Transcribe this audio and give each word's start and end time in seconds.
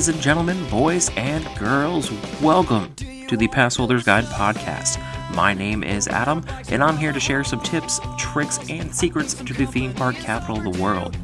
Ladies 0.00 0.14
and 0.14 0.22
gentlemen, 0.22 0.70
boys 0.70 1.10
and 1.14 1.46
girls, 1.58 2.10
welcome 2.40 2.94
to 2.94 3.36
the 3.36 3.46
Passholders 3.48 4.02
Guide 4.02 4.24
podcast. 4.24 4.98
My 5.34 5.52
name 5.52 5.84
is 5.84 6.08
Adam, 6.08 6.42
and 6.70 6.82
I'm 6.82 6.96
here 6.96 7.12
to 7.12 7.20
share 7.20 7.44
some 7.44 7.60
tips, 7.60 8.00
tricks, 8.16 8.58
and 8.70 8.94
secrets 8.94 9.34
to 9.34 9.52
the 9.52 9.66
theme 9.66 9.92
park 9.92 10.16
capital 10.16 10.56
of 10.56 10.64
the 10.64 10.82
world. 10.82 11.18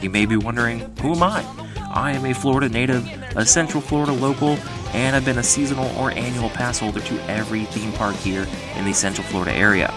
You 0.00 0.10
may 0.10 0.26
be 0.26 0.36
wondering, 0.36 0.78
who 0.98 1.16
am 1.16 1.24
I? 1.24 1.44
I 1.92 2.12
am 2.12 2.24
a 2.24 2.32
Florida 2.32 2.68
native, 2.68 3.04
a 3.34 3.44
Central 3.44 3.80
Florida 3.80 4.12
local, 4.12 4.50
and 4.92 5.16
I've 5.16 5.24
been 5.24 5.38
a 5.38 5.42
seasonal 5.42 5.90
or 5.98 6.12
annual 6.12 6.50
pass 6.50 6.78
holder 6.78 7.00
to 7.00 7.28
every 7.28 7.64
theme 7.64 7.92
park 7.94 8.14
here 8.14 8.46
in 8.76 8.84
the 8.84 8.92
Central 8.92 9.26
Florida 9.26 9.52
area. 9.52 9.92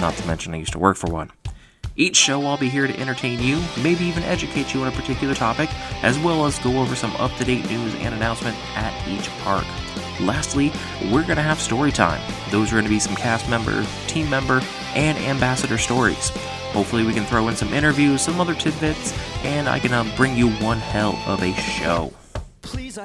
Not 0.00 0.14
to 0.14 0.26
mention, 0.26 0.54
I 0.54 0.56
used 0.56 0.72
to 0.72 0.80
work 0.80 0.96
for 0.96 1.08
one. 1.08 1.30
Each 1.96 2.16
show, 2.16 2.44
I'll 2.44 2.56
be 2.56 2.68
here 2.68 2.88
to 2.88 3.00
entertain 3.00 3.40
you, 3.40 3.62
maybe 3.80 4.04
even 4.04 4.24
educate 4.24 4.74
you 4.74 4.80
on 4.80 4.88
a 4.88 4.96
particular 4.96 5.32
topic, 5.32 5.70
as 6.02 6.18
well 6.18 6.44
as 6.44 6.58
go 6.58 6.80
over 6.80 6.96
some 6.96 7.12
up 7.16 7.32
to 7.36 7.44
date 7.44 7.70
news 7.70 7.94
and 7.96 8.12
announcement 8.12 8.56
at 8.76 9.08
each 9.08 9.28
park. 9.44 9.64
Lastly, 10.20 10.72
we're 11.04 11.22
going 11.22 11.36
to 11.36 11.42
have 11.42 11.60
story 11.60 11.92
time. 11.92 12.20
Those 12.50 12.72
are 12.72 12.76
going 12.76 12.84
to 12.84 12.90
be 12.90 12.98
some 12.98 13.14
cast 13.14 13.48
member, 13.48 13.86
team 14.08 14.28
member, 14.28 14.60
and 14.96 15.16
ambassador 15.18 15.78
stories. 15.78 16.30
Hopefully, 16.72 17.04
we 17.04 17.14
can 17.14 17.24
throw 17.26 17.46
in 17.46 17.54
some 17.54 17.72
interviews, 17.72 18.22
some 18.22 18.40
other 18.40 18.54
tidbits, 18.54 19.16
and 19.44 19.68
I 19.68 19.78
can 19.78 19.92
uh, 19.92 20.04
bring 20.16 20.36
you 20.36 20.50
one 20.54 20.78
hell 20.78 21.16
of 21.26 21.42
a 21.42 21.54
show. 21.54 22.12
Please, 22.62 22.98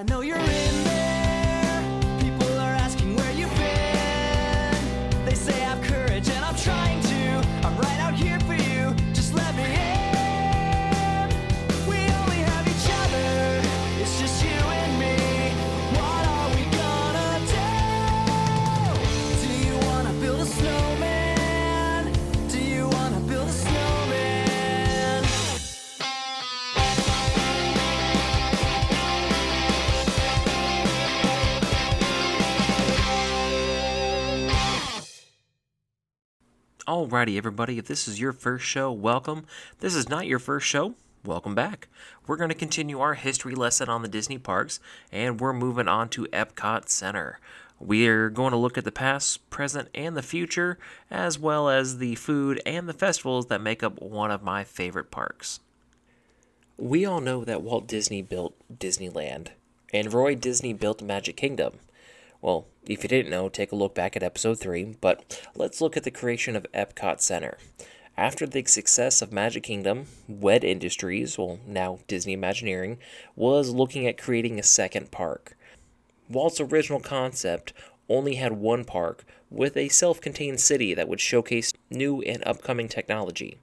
Alrighty, 36.99 37.37
everybody, 37.37 37.77
if 37.77 37.85
this 37.85 38.09
is 38.09 38.19
your 38.19 38.33
first 38.33 38.65
show, 38.65 38.91
welcome. 38.91 39.45
This 39.79 39.95
is 39.95 40.09
not 40.09 40.27
your 40.27 40.37
first 40.37 40.67
show, 40.67 40.95
welcome 41.23 41.55
back. 41.55 41.87
We're 42.27 42.35
going 42.35 42.49
to 42.49 42.55
continue 42.55 42.99
our 42.99 43.13
history 43.13 43.55
lesson 43.55 43.87
on 43.87 44.01
the 44.01 44.09
Disney 44.09 44.37
parks, 44.37 44.81
and 45.09 45.39
we're 45.39 45.53
moving 45.53 45.87
on 45.87 46.09
to 46.09 46.25
Epcot 46.25 46.89
Center. 46.89 47.39
We're 47.79 48.29
going 48.29 48.51
to 48.51 48.57
look 48.57 48.77
at 48.77 48.83
the 48.83 48.91
past, 48.91 49.49
present, 49.49 49.87
and 49.95 50.17
the 50.17 50.21
future, 50.21 50.77
as 51.09 51.39
well 51.39 51.69
as 51.69 51.99
the 51.99 52.15
food 52.15 52.61
and 52.65 52.89
the 52.89 52.93
festivals 52.93 53.45
that 53.45 53.61
make 53.61 53.81
up 53.81 54.01
one 54.01 54.29
of 54.29 54.43
my 54.43 54.65
favorite 54.65 55.09
parks. 55.09 55.61
We 56.75 57.05
all 57.05 57.21
know 57.21 57.45
that 57.45 57.61
Walt 57.61 57.87
Disney 57.87 58.21
built 58.21 58.57
Disneyland, 58.69 59.51
and 59.93 60.11
Roy 60.11 60.35
Disney 60.35 60.73
built 60.73 61.01
Magic 61.01 61.37
Kingdom. 61.37 61.79
Well, 62.41 62.67
if 62.85 63.03
you 63.03 63.09
didn't 63.09 63.31
know, 63.31 63.49
take 63.49 63.71
a 63.71 63.75
look 63.75 63.93
back 63.93 64.15
at 64.15 64.23
episode 64.23 64.59
3, 64.59 64.95
but 65.01 65.47
let's 65.55 65.81
look 65.81 65.97
at 65.97 66.03
the 66.03 66.11
creation 66.11 66.55
of 66.55 66.65
Epcot 66.73 67.19
Center. 67.19 67.57
After 68.15 68.45
the 68.45 68.63
success 68.65 69.21
of 69.21 69.33
Magic 69.33 69.63
Kingdom, 69.63 70.05
WED 70.27 70.63
Industries, 70.63 71.37
well, 71.37 71.59
now 71.67 71.99
Disney 72.07 72.33
Imagineering, 72.33 72.97
was 73.35 73.69
looking 73.69 74.07
at 74.07 74.17
creating 74.17 74.57
a 74.57 74.63
second 74.63 75.11
park. 75.11 75.57
Walt's 76.29 76.61
original 76.61 76.99
concept 76.99 77.73
only 78.07 78.35
had 78.35 78.53
one 78.53 78.85
park 78.85 79.25
with 79.49 79.75
a 79.75 79.89
self 79.89 80.21
contained 80.21 80.59
city 80.59 80.93
that 80.93 81.07
would 81.09 81.19
showcase 81.19 81.73
new 81.89 82.21
and 82.21 82.43
upcoming 82.45 82.87
technology. 82.87 83.57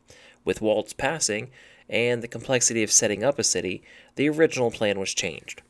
With 0.44 0.60
Walt's 0.60 0.92
passing 0.92 1.50
and 1.88 2.22
the 2.22 2.28
complexity 2.28 2.82
of 2.82 2.92
setting 2.92 3.24
up 3.24 3.38
a 3.38 3.44
city, 3.44 3.82
the 4.16 4.28
original 4.28 4.70
plan 4.70 4.98
was 4.98 5.14
changed. 5.14 5.62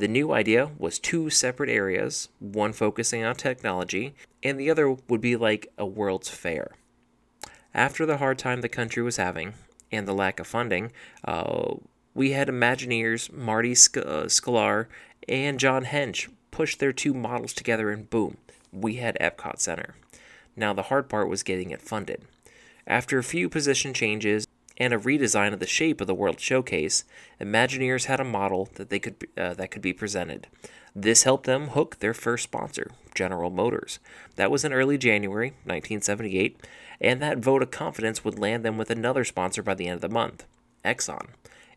The 0.00 0.08
new 0.08 0.32
idea 0.32 0.70
was 0.78 0.98
two 0.98 1.28
separate 1.28 1.68
areas, 1.68 2.30
one 2.38 2.72
focusing 2.72 3.22
on 3.22 3.34
technology, 3.34 4.14
and 4.42 4.58
the 4.58 4.70
other 4.70 4.90
would 4.90 5.20
be 5.20 5.36
like 5.36 5.70
a 5.76 5.84
World's 5.84 6.30
Fair. 6.30 6.70
After 7.74 8.06
the 8.06 8.16
hard 8.16 8.38
time 8.38 8.62
the 8.62 8.70
country 8.70 9.02
was 9.02 9.18
having 9.18 9.52
and 9.92 10.08
the 10.08 10.14
lack 10.14 10.40
of 10.40 10.46
funding, 10.46 10.90
uh, 11.26 11.74
we 12.14 12.30
had 12.30 12.48
Imagineers 12.48 13.30
Marty 13.30 13.74
Sc- 13.74 13.98
uh, 13.98 14.24
Sklar 14.24 14.86
and 15.28 15.60
John 15.60 15.84
Hench 15.84 16.30
push 16.50 16.76
their 16.76 16.94
two 16.94 17.12
models 17.12 17.52
together, 17.52 17.90
and 17.90 18.08
boom, 18.08 18.38
we 18.72 18.94
had 18.94 19.18
Epcot 19.20 19.58
Center. 19.58 19.96
Now, 20.56 20.72
the 20.72 20.84
hard 20.84 21.10
part 21.10 21.28
was 21.28 21.42
getting 21.42 21.72
it 21.72 21.82
funded. 21.82 22.22
After 22.86 23.18
a 23.18 23.22
few 23.22 23.50
position 23.50 23.92
changes 23.92 24.46
and 24.80 24.94
a 24.94 24.98
redesign 24.98 25.52
of 25.52 25.60
the 25.60 25.66
shape 25.66 26.00
of 26.00 26.06
the 26.06 26.14
World 26.14 26.40
Showcase, 26.40 27.04
Imagineers 27.38 28.06
had 28.06 28.18
a 28.18 28.24
model 28.24 28.70
that 28.74 28.88
they 28.88 28.98
could 28.98 29.28
uh, 29.36 29.52
that 29.54 29.70
could 29.70 29.82
be 29.82 29.92
presented. 29.92 30.48
This 30.96 31.22
helped 31.22 31.44
them 31.44 31.68
hook 31.68 31.98
their 31.98 32.14
first 32.14 32.44
sponsor, 32.44 32.90
General 33.14 33.50
Motors. 33.50 34.00
That 34.34 34.50
was 34.50 34.64
in 34.64 34.72
early 34.72 34.98
January 34.98 35.50
1978, 35.64 36.58
and 37.00 37.22
that 37.22 37.38
vote 37.38 37.62
of 37.62 37.70
confidence 37.70 38.24
would 38.24 38.38
land 38.38 38.64
them 38.64 38.76
with 38.78 38.90
another 38.90 39.24
sponsor 39.24 39.62
by 39.62 39.74
the 39.74 39.86
end 39.86 39.96
of 39.96 40.00
the 40.00 40.08
month, 40.08 40.46
Exxon. 40.84 41.28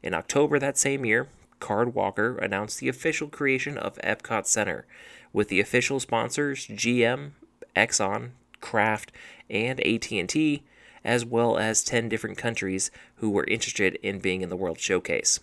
In 0.02 0.14
October 0.14 0.58
that 0.58 0.78
same 0.78 1.06
year, 1.06 1.28
Card 1.60 1.94
Walker 1.94 2.38
announced 2.38 2.80
the 2.80 2.90
official 2.90 3.28
creation 3.28 3.78
of 3.78 3.98
Epcot 3.98 4.48
Center, 4.48 4.86
with 5.32 5.50
the 5.50 5.60
official 5.60 6.00
sponsors 6.00 6.66
GM, 6.68 7.32
Exxon, 7.76 8.32
Kraft, 8.62 9.12
and 9.50 9.80
AT&T 9.82 10.64
as 11.04 11.26
well 11.26 11.58
as 11.58 11.84
10 11.84 12.10
different 12.10 12.38
countries 12.38 12.92
who 13.16 13.30
were 13.30 13.46
interested 13.46 13.96
in 14.02 14.20
being 14.20 14.42
in 14.42 14.50
the 14.50 14.56
World 14.56 14.80
Showcase. 14.80 15.40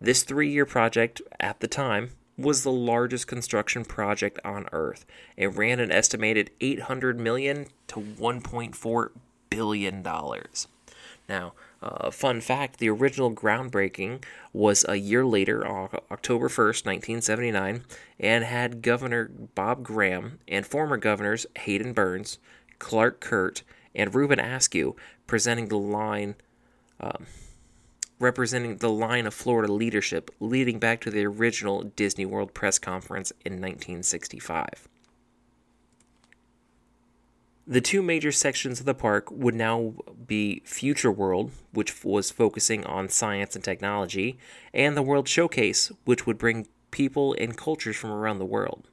This 0.00 0.22
three 0.22 0.50
year 0.50 0.66
project, 0.66 1.20
at 1.40 1.60
the 1.60 1.68
time, 1.68 2.10
was 2.36 2.62
the 2.62 2.72
largest 2.72 3.26
construction 3.26 3.84
project 3.84 4.38
on 4.44 4.68
Earth. 4.72 5.04
It 5.36 5.48
ran 5.48 5.80
an 5.80 5.90
estimated 5.90 6.50
800 6.60 7.18
million 7.18 7.66
to 7.88 8.00
1.4 8.00 9.10
billion 9.50 10.02
dollars. 10.02 10.68
Now, 11.28 11.52
uh, 11.82 12.10
fun 12.10 12.40
fact: 12.40 12.78
the 12.78 12.88
original 12.88 13.32
groundbreaking 13.32 14.22
was 14.52 14.84
a 14.88 14.96
year 14.96 15.24
later, 15.26 15.66
October 15.66 16.48
1st, 16.48 16.86
1979, 16.86 17.84
and 18.18 18.44
had 18.44 18.82
Governor 18.82 19.30
Bob 19.54 19.82
Graham 19.82 20.38
and 20.46 20.66
former 20.66 20.96
governors 20.96 21.44
Hayden 21.58 21.92
Burns, 21.92 22.38
Claude 22.78 23.20
Kirk, 23.20 23.62
and 23.94 24.14
Reuben 24.14 24.40
Askew 24.40 24.96
presenting 25.26 25.68
the 25.68 25.78
line, 25.78 26.34
um, 27.00 27.26
representing 28.18 28.78
the 28.78 28.90
line 28.90 29.26
of 29.26 29.34
Florida 29.34 29.72
leadership 29.72 30.30
leading 30.40 30.78
back 30.78 31.00
to 31.02 31.10
the 31.10 31.24
original 31.24 31.82
Disney 31.82 32.26
World 32.26 32.54
press 32.54 32.78
conference 32.78 33.32
in 33.44 33.54
1965. 33.54 34.88
The 37.70 37.82
two 37.82 38.00
major 38.00 38.32
sections 38.32 38.80
of 38.80 38.86
the 38.86 38.94
park 38.94 39.30
would 39.30 39.54
now 39.54 39.92
be 40.26 40.62
Future 40.64 41.12
World, 41.12 41.50
which 41.70 42.02
was 42.02 42.30
focusing 42.30 42.82
on 42.86 43.10
science 43.10 43.54
and 43.54 43.62
technology, 43.62 44.38
and 44.72 44.96
the 44.96 45.02
World 45.02 45.28
Showcase, 45.28 45.92
which 46.06 46.26
would 46.26 46.38
bring 46.38 46.66
people 46.90 47.34
and 47.38 47.58
cultures 47.58 47.96
from 47.96 48.10
around 48.10 48.38
the 48.38 48.46
world. 48.46 48.88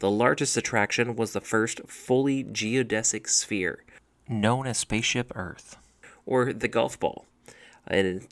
The 0.00 0.10
largest 0.10 0.56
attraction 0.56 1.14
was 1.14 1.34
the 1.34 1.40
first 1.40 1.80
fully 1.86 2.42
geodesic 2.42 3.28
sphere, 3.28 3.84
known 4.28 4.66
as 4.66 4.78
Spaceship 4.78 5.32
Earth, 5.34 5.76
or 6.24 6.52
the 6.52 6.68
golf 6.68 6.98
ball. 6.98 7.26
And 7.86 8.26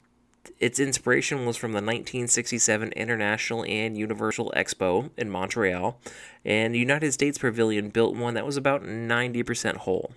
its 0.59 0.79
inspiration 0.79 1.47
was 1.47 1.57
from 1.57 1.73
the 1.73 1.77
1967 1.77 2.93
International 2.93 3.65
and 3.65 3.97
Universal 3.97 4.53
Expo 4.57 5.11
in 5.17 5.31
Montreal, 5.31 5.99
and 6.45 6.75
the 6.75 6.79
United 6.79 7.13
States 7.13 7.39
Pavilion 7.39 7.89
built 7.91 8.17
one 8.17 8.35
that 8.35 8.47
was 8.47 8.57
about 8.57 8.83
90% 8.83 9.79
whole. 9.79 10.13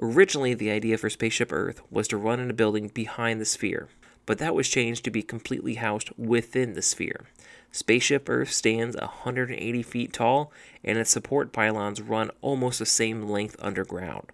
Originally, 0.00 0.54
the 0.54 0.70
idea 0.70 0.96
for 0.96 1.10
Spaceship 1.10 1.52
Earth 1.52 1.80
was 1.90 2.08
to 2.08 2.16
run 2.16 2.40
in 2.40 2.50
a 2.50 2.54
building 2.54 2.88
behind 2.88 3.40
the 3.40 3.44
sphere, 3.44 3.88
but 4.26 4.38
that 4.38 4.54
was 4.54 4.68
changed 4.68 5.04
to 5.04 5.10
be 5.10 5.22
completely 5.22 5.74
housed 5.74 6.10
within 6.16 6.74
the 6.74 6.82
sphere. 6.82 7.26
Spaceship 7.72 8.28
Earth 8.28 8.50
stands 8.50 8.96
180 8.96 9.82
feet 9.82 10.12
tall, 10.12 10.52
and 10.84 10.98
its 10.98 11.10
support 11.10 11.52
pylons 11.52 12.00
run 12.00 12.30
almost 12.40 12.78
the 12.78 12.86
same 12.86 13.28
length 13.28 13.56
underground 13.58 14.30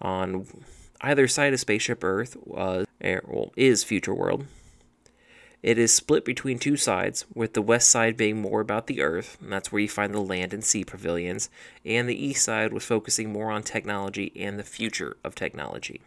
on 0.00 0.46
either 1.00 1.28
side 1.28 1.52
of 1.52 1.60
Spaceship 1.60 2.02
Earth 2.04 2.36
uh, 2.54 2.84
well, 3.00 3.52
is 3.56 3.84
Future 3.84 4.14
World. 4.14 4.46
It 5.62 5.76
is 5.76 5.94
split 5.94 6.24
between 6.24 6.58
two 6.58 6.78
sides, 6.78 7.26
with 7.34 7.52
the 7.52 7.60
west 7.60 7.90
side 7.90 8.16
being 8.16 8.40
more 8.40 8.60
about 8.60 8.86
the 8.86 9.02
Earth, 9.02 9.36
and 9.42 9.52
that's 9.52 9.70
where 9.70 9.82
you 9.82 9.88
find 9.88 10.14
the 10.14 10.20
land 10.20 10.54
and 10.54 10.64
sea 10.64 10.84
pavilions, 10.84 11.50
and 11.84 12.08
the 12.08 12.24
east 12.24 12.44
side 12.44 12.72
was 12.72 12.84
focusing 12.84 13.30
more 13.30 13.50
on 13.50 13.62
technology 13.62 14.32
and 14.36 14.58
the 14.58 14.64
future 14.64 15.18
of 15.22 15.34
technology. 15.34 16.00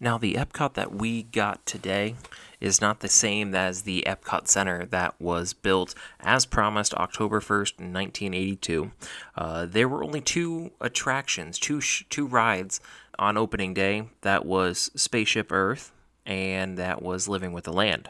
Now, 0.00 0.16
the 0.16 0.34
Epcot 0.34 0.74
that 0.74 0.94
we 0.94 1.24
got 1.24 1.66
today 1.66 2.14
is 2.60 2.80
not 2.80 3.00
the 3.00 3.08
same 3.08 3.52
as 3.54 3.82
the 3.82 4.04
Epcot 4.06 4.46
Center 4.46 4.86
that 4.86 5.20
was 5.20 5.52
built 5.52 5.92
as 6.20 6.46
promised 6.46 6.94
October 6.94 7.40
1st, 7.40 7.80
1982. 7.80 8.92
Uh, 9.36 9.66
there 9.66 9.88
were 9.88 10.04
only 10.04 10.20
two 10.20 10.70
attractions, 10.80 11.58
two, 11.58 11.80
sh- 11.80 12.04
two 12.08 12.26
rides 12.26 12.80
on 13.18 13.36
opening 13.36 13.74
day 13.74 14.08
that 14.20 14.46
was 14.46 14.90
Spaceship 14.94 15.50
Earth 15.50 15.92
and 16.24 16.78
that 16.78 17.02
was 17.02 17.26
Living 17.28 17.52
with 17.52 17.64
the 17.64 17.72
Land. 17.72 18.08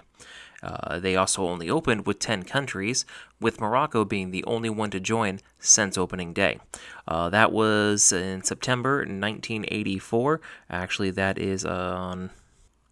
Uh, 0.62 0.98
they 0.98 1.16
also 1.16 1.46
only 1.46 1.70
opened 1.70 2.06
with 2.06 2.18
10 2.18 2.42
countries, 2.42 3.04
with 3.40 3.60
Morocco 3.60 4.04
being 4.04 4.30
the 4.30 4.44
only 4.44 4.70
one 4.70 4.90
to 4.90 5.00
join 5.00 5.40
since 5.58 5.96
opening 5.96 6.32
day. 6.32 6.58
Uh, 7.06 7.28
that 7.28 7.52
was 7.52 8.12
in 8.12 8.42
September 8.42 8.98
1984. 8.98 10.40
Actually, 10.68 11.10
that 11.10 11.38
is 11.38 11.64
on 11.64 12.30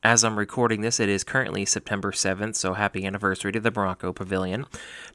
as 0.06 0.23
I'm 0.23 0.38
recording 0.38 0.82
this, 0.82 1.00
it 1.00 1.08
is 1.08 1.25
currently 1.25 1.64
September 1.64 2.12
7th, 2.12 2.55
so 2.55 2.75
happy 2.75 3.05
anniversary 3.05 3.50
to 3.50 3.58
the 3.58 3.73
Morocco 3.73 4.12
Pavilion. 4.12 4.64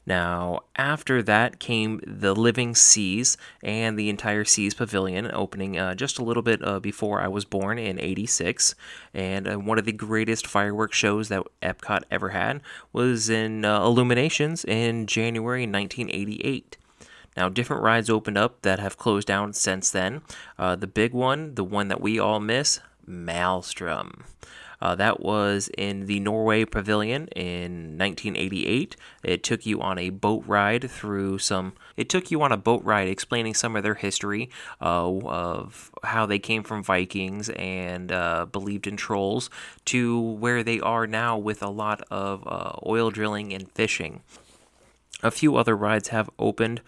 Now, 0.04 0.64
after 0.76 1.22
that 1.22 1.58
came 1.58 2.02
the 2.06 2.34
Living 2.34 2.74
Seas 2.74 3.38
and 3.62 3.98
the 3.98 4.10
entire 4.10 4.44
Seas 4.44 4.74
Pavilion, 4.74 5.30
opening 5.32 5.78
uh, 5.78 5.94
just 5.94 6.18
a 6.18 6.22
little 6.22 6.42
bit 6.42 6.62
uh, 6.62 6.78
before 6.78 7.22
I 7.22 7.28
was 7.28 7.46
born 7.46 7.78
in 7.78 7.98
86. 7.98 8.74
And 9.14 9.48
uh, 9.48 9.56
one 9.56 9.78
of 9.78 9.86
the 9.86 9.92
greatest 9.92 10.46
fireworks 10.46 10.98
shows 10.98 11.30
that 11.30 11.42
Epcot 11.62 12.02
ever 12.10 12.28
had 12.28 12.60
was 12.92 13.30
in 13.30 13.64
uh, 13.64 13.82
Illuminations 13.82 14.62
in 14.62 15.06
January 15.06 15.62
1988. 15.62 16.76
Now, 17.34 17.48
different 17.48 17.82
rides 17.82 18.10
opened 18.10 18.36
up 18.36 18.60
that 18.60 18.78
have 18.78 18.98
closed 18.98 19.26
down 19.26 19.54
since 19.54 19.90
then. 19.90 20.20
Uh, 20.58 20.76
the 20.76 20.86
big 20.86 21.14
one, 21.14 21.54
the 21.54 21.64
one 21.64 21.88
that 21.88 22.02
we 22.02 22.18
all 22.18 22.40
miss, 22.40 22.80
Maelstrom. 23.06 24.24
Uh, 24.82 24.96
that 24.96 25.20
was 25.20 25.70
in 25.78 26.06
the 26.06 26.18
Norway 26.18 26.64
Pavilion 26.64 27.28
in 27.28 27.96
1988. 27.96 28.96
It 29.22 29.44
took 29.44 29.64
you 29.64 29.80
on 29.80 29.96
a 29.96 30.10
boat 30.10 30.42
ride 30.44 30.90
through 30.90 31.38
some. 31.38 31.74
It 31.96 32.08
took 32.08 32.32
you 32.32 32.42
on 32.42 32.50
a 32.50 32.56
boat 32.56 32.82
ride 32.82 33.06
explaining 33.06 33.54
some 33.54 33.76
of 33.76 33.84
their 33.84 33.94
history 33.94 34.50
uh, 34.80 35.06
of 35.24 35.92
how 36.02 36.26
they 36.26 36.40
came 36.40 36.64
from 36.64 36.82
Vikings 36.82 37.48
and 37.50 38.10
uh, 38.10 38.46
believed 38.46 38.88
in 38.88 38.96
trolls 38.96 39.50
to 39.84 40.20
where 40.20 40.64
they 40.64 40.80
are 40.80 41.06
now 41.06 41.38
with 41.38 41.62
a 41.62 41.70
lot 41.70 42.02
of 42.10 42.42
uh, 42.44 42.72
oil 42.84 43.12
drilling 43.12 43.52
and 43.52 43.70
fishing. 43.70 44.22
A 45.22 45.30
few 45.30 45.54
other 45.54 45.76
rides 45.76 46.08
have 46.08 46.28
opened 46.40 46.80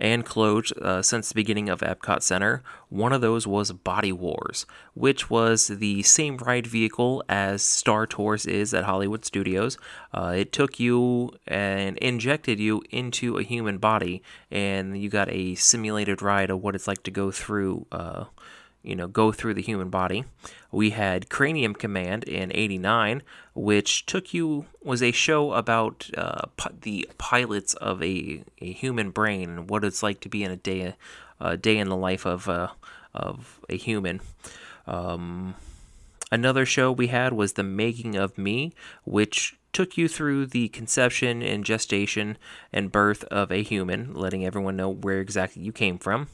and 0.00 0.24
closed 0.24 0.72
uh, 0.80 1.02
since 1.02 1.28
the 1.28 1.34
beginning 1.34 1.68
of 1.68 1.80
Epcot 1.80 2.22
Center. 2.22 2.62
One 2.88 3.12
of 3.12 3.20
those 3.20 3.46
was 3.46 3.70
Body 3.70 4.12
Wars, 4.12 4.64
which 4.94 5.28
was 5.28 5.68
the 5.68 6.02
same 6.02 6.38
ride 6.38 6.66
vehicle 6.66 7.22
as 7.28 7.62
Star 7.62 8.06
Tours 8.06 8.46
is 8.46 8.72
at 8.72 8.84
Hollywood 8.84 9.24
Studios. 9.24 9.76
Uh, 10.12 10.32
it 10.36 10.52
took 10.52 10.80
you 10.80 11.30
and 11.46 11.98
injected 11.98 12.58
you 12.58 12.82
into 12.90 13.36
a 13.36 13.42
human 13.42 13.78
body, 13.78 14.22
and 14.50 15.00
you 15.00 15.10
got 15.10 15.28
a 15.30 15.54
simulated 15.54 16.22
ride 16.22 16.50
of 16.50 16.62
what 16.62 16.74
it's 16.74 16.88
like 16.88 17.02
to 17.02 17.10
go 17.10 17.30
through. 17.30 17.86
Uh, 17.92 18.24
you 18.82 18.96
know, 18.96 19.06
go 19.06 19.32
through 19.32 19.54
the 19.54 19.62
human 19.62 19.90
body. 19.90 20.24
We 20.72 20.90
had 20.90 21.28
Cranium 21.28 21.74
Command 21.74 22.24
in 22.24 22.50
89, 22.54 23.22
which 23.54 24.06
took 24.06 24.32
you, 24.32 24.66
was 24.82 25.02
a 25.02 25.12
show 25.12 25.52
about 25.52 26.08
uh, 26.16 26.46
the 26.82 27.08
pilots 27.18 27.74
of 27.74 28.02
a, 28.02 28.42
a 28.60 28.72
human 28.72 29.10
brain 29.10 29.50
and 29.50 29.70
what 29.70 29.84
it's 29.84 30.02
like 30.02 30.20
to 30.20 30.28
be 30.28 30.42
in 30.42 30.50
a 30.50 30.56
day, 30.56 30.94
a 31.40 31.56
day 31.56 31.78
in 31.78 31.88
the 31.88 31.96
life 31.96 32.24
of, 32.24 32.48
uh, 32.48 32.68
of 33.14 33.60
a 33.68 33.76
human. 33.76 34.20
Um, 34.86 35.54
another 36.32 36.64
show 36.64 36.90
we 36.90 37.08
had 37.08 37.32
was 37.32 37.54
The 37.54 37.62
Making 37.62 38.16
of 38.16 38.38
Me, 38.38 38.72
which 39.04 39.56
took 39.72 39.96
you 39.96 40.08
through 40.08 40.46
the 40.46 40.68
conception 40.68 41.42
and 41.42 41.64
gestation 41.64 42.36
and 42.72 42.92
birth 42.92 43.24
of 43.24 43.50
a 43.52 43.62
human, 43.62 44.14
letting 44.14 44.44
everyone 44.44 44.76
know 44.76 44.88
where 44.88 45.20
exactly 45.20 45.62
you 45.62 45.72
came 45.72 45.98
from. 45.98 46.28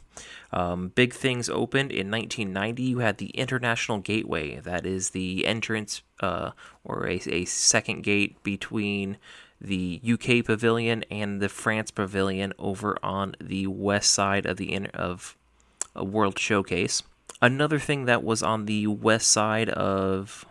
Um, 0.52 0.88
big 0.94 1.12
things 1.12 1.50
opened 1.50 1.92
in 1.92 2.10
1990. 2.10 2.82
You 2.82 2.98
had 3.00 3.18
the 3.18 3.30
International 3.30 3.98
Gateway, 3.98 4.60
that 4.60 4.86
is 4.86 5.10
the 5.10 5.44
entrance 5.46 6.02
uh, 6.20 6.52
or 6.84 7.06
a, 7.06 7.20
a 7.26 7.44
second 7.44 8.02
gate 8.02 8.42
between 8.42 9.18
the 9.60 10.00
UK 10.04 10.44
pavilion 10.44 11.04
and 11.10 11.40
the 11.40 11.48
France 11.48 11.90
pavilion 11.90 12.52
over 12.58 12.96
on 13.02 13.34
the 13.40 13.66
west 13.66 14.12
side 14.12 14.46
of 14.46 14.56
the 14.56 14.86
of 14.94 15.36
a 15.94 16.04
World 16.04 16.38
Showcase. 16.38 17.02
Another 17.40 17.78
thing 17.78 18.04
that 18.04 18.22
was 18.22 18.42
on 18.42 18.66
the 18.66 18.86
west 18.86 19.30
side 19.30 19.68
of 19.70 20.44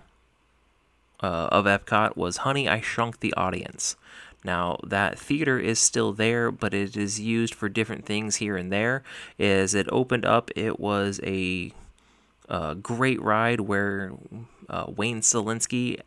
uh, 1.26 1.50
of 1.52 1.66
Epcot 1.66 2.16
was 2.16 2.38
Honey, 2.38 2.70
I 2.70 2.82
Shrunk 2.82 3.20
the 3.20 3.34
Audience. 3.34 3.96
Now, 4.44 4.78
that 4.84 5.18
theater 5.18 5.58
is 5.58 5.80
still 5.80 6.14
there, 6.14 6.52
but 6.52 6.72
it 6.72 6.96
is 6.96 7.20
used 7.20 7.56
for 7.56 7.68
different 7.68 8.06
things 8.06 8.36
here 8.36 8.56
and 8.56 8.72
there. 8.72 9.02
As 9.40 9.74
it 9.74 9.88
opened 9.92 10.24
up, 10.24 10.52
it 10.56 10.80
was 10.80 11.20
a, 11.24 11.74
a 12.48 12.76
great 12.76 13.20
ride 13.24 13.62
where 13.62 14.12
uh, 14.70 14.86
Wayne 14.96 15.22
Szalinski 15.22 16.00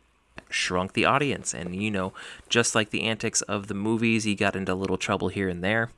shrunk 0.49 0.93
the 0.93 1.03
audience. 1.03 1.53
And, 1.53 1.75
you 1.75 1.91
know, 1.91 2.13
just 2.47 2.73
like 2.73 2.91
the 2.91 3.03
antics 3.03 3.41
of 3.41 3.67
the 3.67 3.73
movies, 3.73 4.23
he 4.23 4.35
got 4.35 4.55
into 4.55 4.71
a 4.71 4.81
little 4.81 4.97
trouble 4.97 5.27
here 5.27 5.49
and 5.49 5.61
there. 5.61 5.89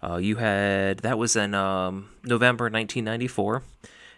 Uh, 0.00 0.18
you 0.18 0.36
had, 0.36 0.98
that 0.98 1.18
was 1.18 1.34
in 1.34 1.52
um, 1.52 2.10
November 2.22 2.66
1994. 2.66 3.64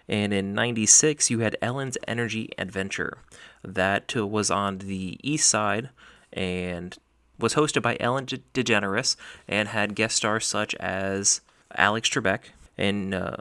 And 0.07 0.35
in 0.35 0.52
96, 0.52 1.31
you 1.31 1.38
had 1.38 1.57
Ellen's 1.62 1.97
Energy 2.07 2.50
Adventure. 2.59 3.19
That 3.62 4.14
was 4.14 4.50
on 4.50 4.79
the 4.79 5.19
east 5.23 5.49
side 5.49 5.90
and 6.33 6.97
was 7.38 7.55
hosted 7.55 7.83
by 7.83 7.97
Ellen 8.00 8.26
DeGeneres 8.26 9.17
and 9.49 9.69
had 9.69 9.95
guest 9.95 10.17
stars 10.17 10.47
such 10.47 10.75
as 10.76 11.40
Alex 11.75 12.09
Trebek, 12.09 12.40
and 12.76 13.14
uh, 13.14 13.37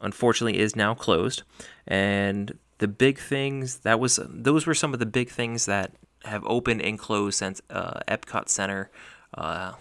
unfortunately 0.00 0.58
is 0.58 0.76
now 0.76 0.94
closed. 0.94 1.42
And 1.86 2.58
the 2.78 2.88
big 2.88 3.18
things 3.18 3.78
that 3.78 4.00
was 4.00 4.18
those 4.28 4.66
were 4.66 4.74
some 4.74 4.92
of 4.92 4.98
the 4.98 5.06
big 5.06 5.30
things 5.30 5.66
that 5.66 5.92
have 6.24 6.44
opened 6.46 6.82
and 6.82 6.98
closed 6.98 7.38
since 7.38 7.60
uh, 7.70 8.00
Epcot 8.08 8.48
Center 8.48 8.90
uh, 9.34 9.72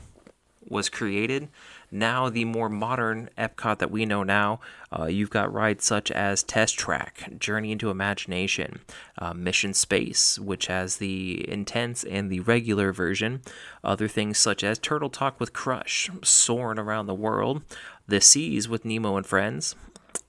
was 0.67 0.89
created. 0.89 1.49
Now, 1.95 2.27
the 2.27 2.45
more 2.45 2.69
modern 2.69 3.29
Epcot 3.37 3.77
that 3.77 3.91
we 3.91 4.03
know 4.07 4.23
now, 4.23 4.59
uh, 4.91 5.05
you've 5.05 5.29
got 5.29 5.53
rides 5.53 5.85
such 5.85 6.09
as 6.09 6.41
Test 6.41 6.75
Track, 6.75 7.37
Journey 7.37 7.71
into 7.71 7.91
Imagination, 7.91 8.79
uh, 9.19 9.35
Mission 9.35 9.75
Space, 9.75 10.39
which 10.39 10.65
has 10.65 10.97
the 10.97 11.47
intense 11.47 12.03
and 12.03 12.31
the 12.31 12.39
regular 12.39 12.91
version. 12.93 13.41
Other 13.83 14.07
things 14.07 14.39
such 14.39 14.63
as 14.63 14.79
Turtle 14.79 15.11
Talk 15.11 15.39
with 15.39 15.53
Crush, 15.53 16.09
Soaring 16.23 16.79
Around 16.79 17.05
the 17.05 17.13
World, 17.13 17.61
The 18.07 18.21
Seas 18.21 18.67
with 18.67 18.85
Nemo 18.85 19.15
and 19.15 19.25
Friends, 19.27 19.75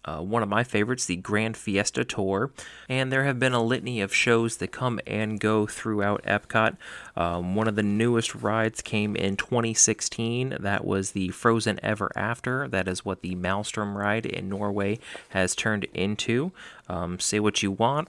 uh, 0.04 0.20
one 0.20 0.42
of 0.42 0.48
my 0.48 0.64
favorites, 0.64 1.06
the 1.06 1.16
Grand 1.16 1.56
Fiesta 1.56 2.04
Tour. 2.04 2.52
And 2.88 3.10
there 3.10 3.24
have 3.24 3.38
been 3.38 3.52
a 3.52 3.62
litany 3.62 4.00
of 4.00 4.14
shows 4.14 4.58
that 4.58 4.72
come 4.72 5.00
and 5.06 5.40
go 5.40 5.66
throughout 5.66 6.22
Epcot. 6.24 6.76
Um, 7.16 7.54
one 7.54 7.68
of 7.68 7.76
the 7.76 7.82
newest 7.82 8.34
rides 8.34 8.82
came 8.82 9.16
in 9.16 9.36
2016. 9.36 10.56
That 10.60 10.84
was 10.84 11.12
the 11.12 11.28
Frozen 11.30 11.80
Ever 11.82 12.10
After. 12.14 12.68
That 12.68 12.88
is 12.88 13.04
what 13.04 13.22
the 13.22 13.34
Maelstrom 13.34 13.96
ride 13.96 14.26
in 14.26 14.48
Norway 14.48 14.98
has 15.30 15.54
turned 15.54 15.84
into. 15.94 16.52
Um, 16.88 17.18
say 17.18 17.40
what 17.40 17.62
you 17.62 17.70
want. 17.70 18.08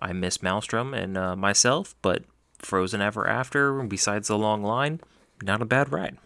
I 0.00 0.12
miss 0.12 0.42
Maelstrom 0.42 0.92
and 0.92 1.16
uh, 1.16 1.36
myself, 1.36 1.94
but 2.02 2.24
Frozen 2.58 3.00
Ever 3.00 3.26
After, 3.28 3.82
besides 3.82 4.28
the 4.28 4.38
long 4.38 4.62
line, 4.62 5.00
not 5.42 5.62
a 5.62 5.66
bad 5.66 5.92
ride. 5.92 6.18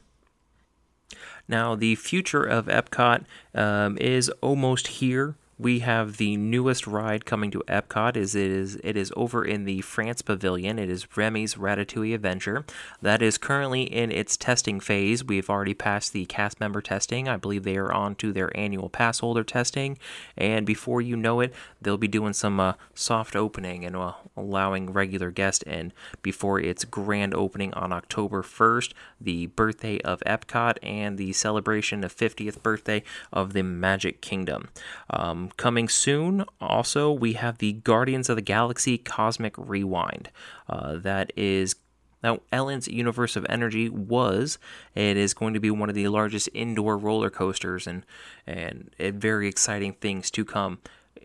Now, 1.49 1.75
the 1.75 1.95
future 1.95 2.45
of 2.45 2.67
Epcot 2.67 3.25
um, 3.55 3.97
is 3.99 4.29
almost 4.43 4.87
here 4.89 5.35
we 5.59 5.81
have 5.81 6.19
the 6.19 6.37
newest 6.37 6.87
ride 6.87 7.25
coming 7.25 7.51
to 7.51 7.65
Epcot. 7.67 8.17
Is 8.17 8.35
it 8.35 8.51
is 8.51 8.77
it 8.85 8.97
is 8.97 9.13
over 9.17 9.45
in 9.45 9.65
the 9.65 9.81
France 9.81 10.23
Pavilion. 10.23 10.79
It 10.79 10.89
is 10.89 11.17
Remy's 11.17 11.57
Ratatouille 11.57 12.15
Adventure. 12.15 12.65
That 13.03 13.23
is 13.23 13.39
currently 13.39 13.83
in 13.83 14.13
its 14.13 14.37
testing 14.37 14.79
phase. 14.79 15.25
We've 15.25 15.51
already 15.51 15.75
passed 15.75 16.13
the 16.13 16.27
cast 16.27 16.61
member 16.61 16.81
testing. 16.81 17.29
I 17.29 17.37
believe 17.37 17.65
they 17.65 17.77
are 17.77 17.93
on 17.93 18.15
to 18.17 18.33
their 18.33 18.57
annual 18.57 18.89
pass 18.89 19.19
holder 19.19 19.43
testing, 19.43 19.99
and 20.37 20.65
before 20.65 21.01
you 21.01 21.17
know 21.17 21.41
it, 21.41 21.53
they'll 21.83 21.97
be 21.97 22.09
doing 22.09 22.33
some 22.33 22.61
uh, 22.61 22.75
soft 22.95 23.35
opening 23.35 23.85
and 23.85 23.97
uh, 23.97 24.13
allowing 24.37 24.93
regular 24.93 25.31
guests 25.31 25.65
in 25.65 25.93
before 26.23 26.61
its 26.61 26.85
grand 26.85 27.35
opening 27.35 27.75
on 27.75 27.93
October 27.93 28.43
1st, 28.43 28.93
the 29.21 29.47
birthday 29.47 29.99
of 30.03 30.21
Epcot 30.21 30.79
and 30.83 31.19
the 31.19 31.33
celebration 31.33 32.05
of 32.05 32.15
50th 32.15 32.63
birthday 32.63 33.03
of 33.33 33.53
the 33.53 33.63
Magic 33.63 34.21
Kingdom. 34.21 34.69
Um, 35.11 35.48
Coming 35.57 35.89
soon, 35.89 36.45
also, 36.61 37.11
we 37.11 37.33
have 37.35 37.59
the 37.59 37.73
Guardians 37.73 38.29
of 38.29 38.37
the 38.37 38.43
Galaxy 38.43 38.99
Cosmic 38.99 39.55
Rewind. 39.57 40.31
Uh, 40.69 40.97
that 40.99 41.33
is 41.37 41.75
now, 42.23 42.41
Ellen's 42.51 42.89
Universe 42.89 43.37
of 43.37 43.47
Energy 43.49 43.89
was. 43.89 44.59
It 44.95 45.17
is 45.17 45.35
going 45.35 45.55
to 45.55 45.61
be 45.61 45.71
one 45.71 45.89
of 45.89 45.95
the 45.95 46.09
largest 46.09 46.49
indoor 46.53 46.97
roller 46.97 47.31
coasters 47.31 47.87
and, 47.87 48.05
and 48.47 48.91
very 48.99 49.49
exciting 49.49 49.93
things 49.93 50.31
to 50.33 50.45
come 50.45 50.79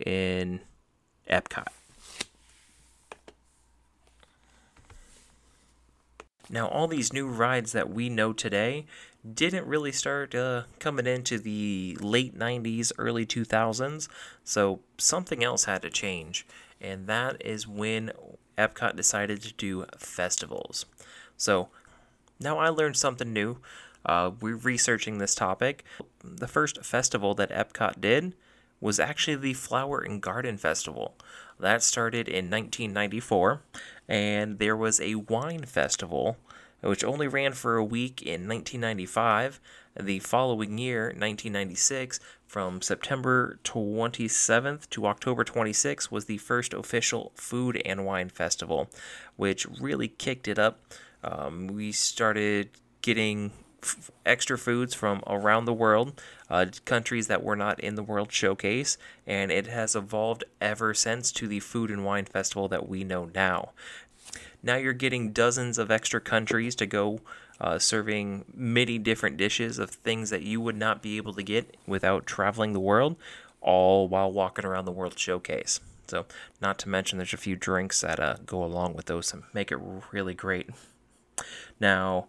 in 0.06 0.62
Epcot. 1.30 1.68
Now, 6.50 6.68
all 6.68 6.88
these 6.88 7.12
new 7.12 7.28
rides 7.28 7.72
that 7.72 7.90
we 7.90 8.10
know 8.10 8.32
today 8.32 8.86
didn't 9.32 9.66
really 9.66 9.92
start 9.92 10.36
uh, 10.36 10.64
coming 10.80 11.08
into 11.08 11.40
the 11.40 11.98
late 12.02 12.38
90s, 12.38 12.92
early 12.98 13.26
2000s, 13.26 14.10
so 14.44 14.80
something 14.98 15.44
else 15.44 15.66
had 15.66 15.82
to 15.84 15.90
change, 15.90 16.46
and 16.82 17.08
that 17.08 17.44
is 17.46 17.68
when 17.68 18.12
Epcot 18.58 18.96
decided 18.96 19.42
to 19.42 19.54
do 19.54 19.86
festivals. 19.98 20.86
So, 21.38 21.70
now 22.40 22.60
I 22.60 22.70
learned 22.70 22.98
something 22.98 23.32
new. 23.32 23.58
Uh, 24.06 24.32
we're 24.42 24.58
researching 24.58 25.18
this 25.18 25.36
topic. 25.36 25.86
The 26.24 26.48
first 26.48 26.84
festival 26.84 27.34
that 27.36 27.52
Epcot 27.52 28.02
did 28.02 28.34
was 28.82 29.00
actually 29.00 29.38
the 29.38 29.54
Flower 29.54 30.00
and 30.00 30.22
Garden 30.22 30.58
Festival. 30.58 31.16
That 31.58 31.82
started 31.82 32.28
in 32.28 32.50
1994, 32.50 33.62
and 34.10 34.60
there 34.60 34.76
was 34.76 35.00
a 35.00 35.16
wine 35.16 35.64
festival 35.64 36.38
which 36.84 37.04
only 37.04 37.28
ran 37.28 37.54
for 37.54 37.78
a 37.78 37.84
week 37.84 38.22
in 38.22 38.48
1995. 38.48 39.60
The 40.00 40.20
following 40.20 40.78
year, 40.78 41.06
1996, 41.06 42.20
from 42.48 42.82
September 42.82 43.60
27th 43.64 44.90
to 44.90 45.06
October 45.06 45.44
26th, 45.44 46.12
was 46.12 46.26
the 46.26 46.38
first 46.40 46.74
official 46.74 47.32
food 47.36 47.82
and 47.86 48.06
wine 48.06 48.30
festival, 48.30 48.90
which 49.36 49.68
really 49.80 50.08
kicked 50.08 50.48
it 50.48 50.58
up. 50.58 50.80
Um, 51.24 51.68
we 51.68 51.92
started 51.92 52.72
getting 53.02 53.52
f- 53.84 54.12
extra 54.26 54.58
foods 54.58 54.94
from 54.94 55.22
around 55.28 55.66
the 55.66 55.74
world, 55.74 56.20
uh, 56.50 56.66
countries 56.86 57.28
that 57.28 57.44
were 57.44 57.56
not 57.56 57.80
in 57.80 57.96
the 57.96 58.04
World 58.04 58.32
Showcase, 58.32 58.98
and 59.28 59.52
it 59.52 59.68
has 59.68 59.96
evolved 59.96 60.44
ever 60.60 60.94
since 60.94 61.32
to 61.34 61.48
the 61.48 61.60
Food 61.60 61.92
and 61.92 62.04
Wine 62.04 62.26
Festival 62.26 62.68
that 62.70 62.90
we 62.90 63.04
know 63.04 63.30
now. 63.36 63.72
Now 64.64 64.78
you're 64.78 64.94
getting 64.94 65.34
dozens 65.34 65.78
of 65.78 65.92
extra 65.92 66.22
countries 66.22 66.74
to 66.76 66.86
go 66.86 67.20
uh, 67.60 67.78
serving 67.80 68.46
many 68.54 68.98
different 68.98 69.38
dishes 69.38 69.78
of 69.78 69.90
things 69.90 70.30
that 70.30 70.42
you 70.42 70.62
would 70.62 70.78
not 70.78 71.02
be 71.02 71.18
able 71.18 71.34
to 71.34 71.44
get 71.44 71.76
without 71.86 72.26
traveling 72.26 72.72
the 72.72 72.80
world, 72.80 73.18
all 73.62 74.08
while 74.08 74.32
walking 74.32 74.66
around 74.66 74.86
the 74.86 74.92
World 74.92 75.20
Showcase. 75.20 75.82
So, 76.08 76.26
not 76.62 76.80
to 76.80 76.90
mention, 76.90 77.18
there's 77.18 77.34
a 77.34 77.38
few 77.38 77.56
drinks 77.56 78.02
that 78.02 78.20
uh, 78.20 78.38
go 78.46 78.64
along 78.64 78.96
with 78.96 79.06
those 79.06 79.34
and 79.34 79.44
make 79.54 79.72
it 79.72 79.80
really 80.12 80.34
great. 80.34 80.70
Now, 81.80 82.28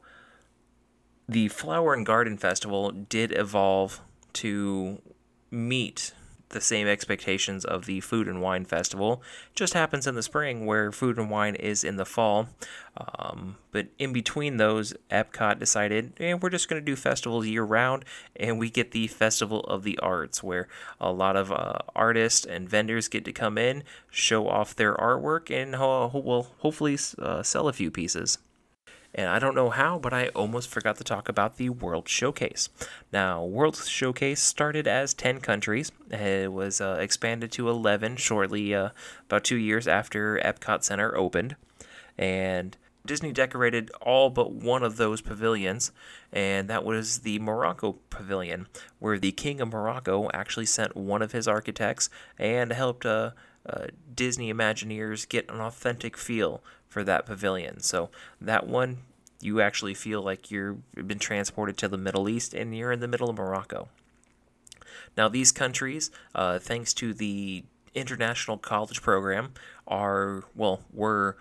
the 1.28 1.48
Flower 1.48 1.94
and 1.94 2.04
Garden 2.04 2.36
Festival 2.36 2.90
did 2.90 3.32
evolve 3.32 4.00
to 4.34 5.00
meet 5.50 6.12
the 6.54 6.60
same 6.62 6.88
expectations 6.88 7.64
of 7.64 7.84
the 7.84 8.00
Food 8.00 8.26
and 8.26 8.40
Wine 8.40 8.64
Festival. 8.64 9.22
It 9.50 9.56
just 9.56 9.74
happens 9.74 10.06
in 10.06 10.14
the 10.14 10.22
spring, 10.22 10.64
where 10.64 10.90
Food 10.90 11.18
and 11.18 11.28
Wine 11.28 11.54
is 11.54 11.84
in 11.84 11.96
the 11.96 12.06
fall. 12.06 12.48
Um, 12.96 13.56
but 13.72 13.88
in 13.98 14.12
between 14.12 14.56
those, 14.56 14.94
Epcot 15.10 15.58
decided, 15.58 16.12
eh, 16.18 16.32
we're 16.34 16.48
just 16.48 16.68
going 16.68 16.80
to 16.80 16.84
do 16.84 16.96
festivals 16.96 17.46
year 17.46 17.64
round, 17.64 18.06
and 18.36 18.58
we 18.58 18.70
get 18.70 18.92
the 18.92 19.08
Festival 19.08 19.60
of 19.64 19.82
the 19.82 19.98
Arts, 19.98 20.42
where 20.42 20.68
a 20.98 21.12
lot 21.12 21.36
of 21.36 21.52
uh, 21.52 21.78
artists 21.94 22.46
and 22.46 22.68
vendors 22.68 23.08
get 23.08 23.24
to 23.26 23.32
come 23.32 23.58
in, 23.58 23.82
show 24.10 24.48
off 24.48 24.74
their 24.74 24.94
artwork, 24.94 25.50
and 25.50 25.74
uh, 25.74 26.08
will 26.18 26.54
hopefully 26.60 26.96
uh, 27.18 27.42
sell 27.42 27.68
a 27.68 27.72
few 27.72 27.90
pieces. 27.90 28.38
And 29.14 29.28
I 29.28 29.38
don't 29.38 29.54
know 29.54 29.70
how, 29.70 29.98
but 29.98 30.12
I 30.12 30.28
almost 30.28 30.68
forgot 30.68 30.96
to 30.96 31.04
talk 31.04 31.28
about 31.28 31.56
the 31.56 31.70
World 31.70 32.08
Showcase. 32.08 32.68
Now, 33.12 33.44
World 33.44 33.76
Showcase 33.76 34.42
started 34.42 34.88
as 34.88 35.14
10 35.14 35.40
countries. 35.40 35.92
It 36.10 36.52
was 36.52 36.80
uh, 36.80 36.96
expanded 36.98 37.52
to 37.52 37.68
11 37.68 38.16
shortly, 38.16 38.74
uh, 38.74 38.90
about 39.26 39.44
two 39.44 39.56
years 39.56 39.86
after 39.86 40.40
Epcot 40.44 40.82
Center 40.82 41.16
opened. 41.16 41.54
And 42.18 42.76
Disney 43.06 43.32
decorated 43.32 43.90
all 44.00 44.30
but 44.30 44.52
one 44.52 44.82
of 44.82 44.96
those 44.96 45.20
pavilions, 45.20 45.92
and 46.32 46.68
that 46.68 46.84
was 46.84 47.18
the 47.18 47.38
Morocco 47.38 47.98
Pavilion, 48.08 48.66
where 48.98 49.18
the 49.18 49.32
King 49.32 49.60
of 49.60 49.72
Morocco 49.72 50.30
actually 50.32 50.66
sent 50.66 50.96
one 50.96 51.20
of 51.20 51.32
his 51.32 51.46
architects 51.46 52.08
and 52.38 52.72
helped 52.72 53.04
uh, 53.04 53.32
uh, 53.68 53.86
Disney 54.14 54.52
Imagineers 54.52 55.28
get 55.28 55.50
an 55.50 55.60
authentic 55.60 56.16
feel 56.16 56.62
for 56.88 57.04
that 57.04 57.26
pavilion. 57.26 57.80
So 57.80 58.10
that 58.40 58.66
one, 58.66 58.98
you 59.40 59.60
actually 59.60 59.94
feel 59.94 60.22
like 60.22 60.50
you've 60.50 60.78
been 60.94 61.18
transported 61.18 61.76
to 61.78 61.88
the 61.88 61.98
Middle 61.98 62.28
East 62.28 62.54
and 62.54 62.76
you're 62.76 62.92
in 62.92 63.00
the 63.00 63.08
middle 63.08 63.28
of 63.28 63.36
Morocco. 63.36 63.88
Now, 65.16 65.28
these 65.28 65.52
countries, 65.52 66.10
uh, 66.34 66.58
thanks 66.58 66.92
to 66.94 67.14
the 67.14 67.64
international 67.94 68.58
college 68.58 69.02
program, 69.02 69.52
are, 69.86 70.44
well, 70.54 70.80
were 70.92 71.36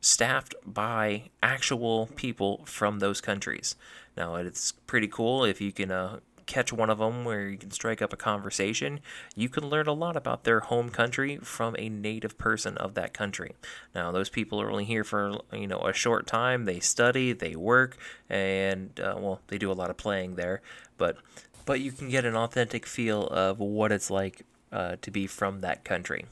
staffed 0.00 0.54
by 0.64 1.30
actual 1.42 2.08
people 2.14 2.64
from 2.64 2.98
those 2.98 3.20
countries. 3.20 3.74
Now, 4.16 4.36
it's 4.36 4.72
pretty 4.72 5.08
cool 5.08 5.44
if 5.44 5.60
you 5.60 5.72
can 5.72 5.90
uh, 5.90 6.20
catch 6.48 6.72
one 6.72 6.90
of 6.90 6.98
them 6.98 7.24
where 7.24 7.48
you 7.48 7.58
can 7.58 7.70
strike 7.70 8.02
up 8.02 8.12
a 8.12 8.16
conversation, 8.16 8.98
you 9.36 9.48
can 9.48 9.68
learn 9.68 9.86
a 9.86 9.92
lot 9.92 10.16
about 10.16 10.42
their 10.42 10.60
home 10.60 10.88
country 10.88 11.36
from 11.36 11.76
a 11.78 11.88
native 11.88 12.36
person 12.38 12.76
of 12.78 12.94
that 12.94 13.14
country. 13.14 13.54
Now, 13.94 14.10
those 14.10 14.28
people 14.30 14.60
are 14.60 14.70
only 14.70 14.86
here 14.86 15.04
for 15.04 15.38
you 15.52 15.68
know 15.68 15.80
a 15.80 15.92
short 15.92 16.26
time. 16.26 16.64
They 16.64 16.80
study, 16.80 17.32
they 17.32 17.54
work, 17.54 17.96
and 18.28 18.98
uh, 18.98 19.14
well, 19.18 19.40
they 19.46 19.58
do 19.58 19.70
a 19.70 19.74
lot 19.74 19.90
of 19.90 19.96
playing 19.96 20.34
there, 20.34 20.60
but 20.96 21.18
but 21.64 21.80
you 21.80 21.92
can 21.92 22.08
get 22.08 22.24
an 22.24 22.34
authentic 22.34 22.86
feel 22.86 23.26
of 23.26 23.60
what 23.60 23.92
it's 23.92 24.10
like 24.10 24.42
uh, 24.72 24.96
to 25.02 25.10
be 25.10 25.26
from 25.26 25.60
that 25.60 25.84
country. 25.84 26.24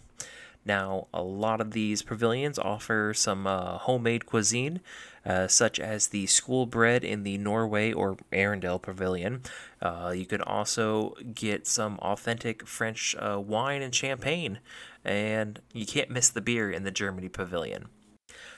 Now, 0.66 1.06
a 1.14 1.22
lot 1.22 1.60
of 1.60 1.70
these 1.70 2.02
pavilions 2.02 2.58
offer 2.58 3.14
some 3.14 3.46
uh, 3.46 3.78
homemade 3.78 4.26
cuisine, 4.26 4.80
uh, 5.24 5.46
such 5.46 5.78
as 5.78 6.08
the 6.08 6.26
school 6.26 6.66
bread 6.66 7.04
in 7.04 7.22
the 7.22 7.38
Norway 7.38 7.92
or 7.92 8.16
Arendelle 8.32 8.82
Pavilion. 8.82 9.42
Uh, 9.80 10.12
you 10.14 10.26
can 10.26 10.42
also 10.42 11.14
get 11.32 11.68
some 11.68 11.98
authentic 12.00 12.66
French 12.66 13.14
uh, 13.20 13.40
wine 13.40 13.80
and 13.80 13.94
champagne, 13.94 14.58
and 15.04 15.60
you 15.72 15.86
can't 15.86 16.10
miss 16.10 16.30
the 16.30 16.40
beer 16.40 16.68
in 16.68 16.82
the 16.82 16.90
Germany 16.90 17.28
Pavilion. 17.28 17.86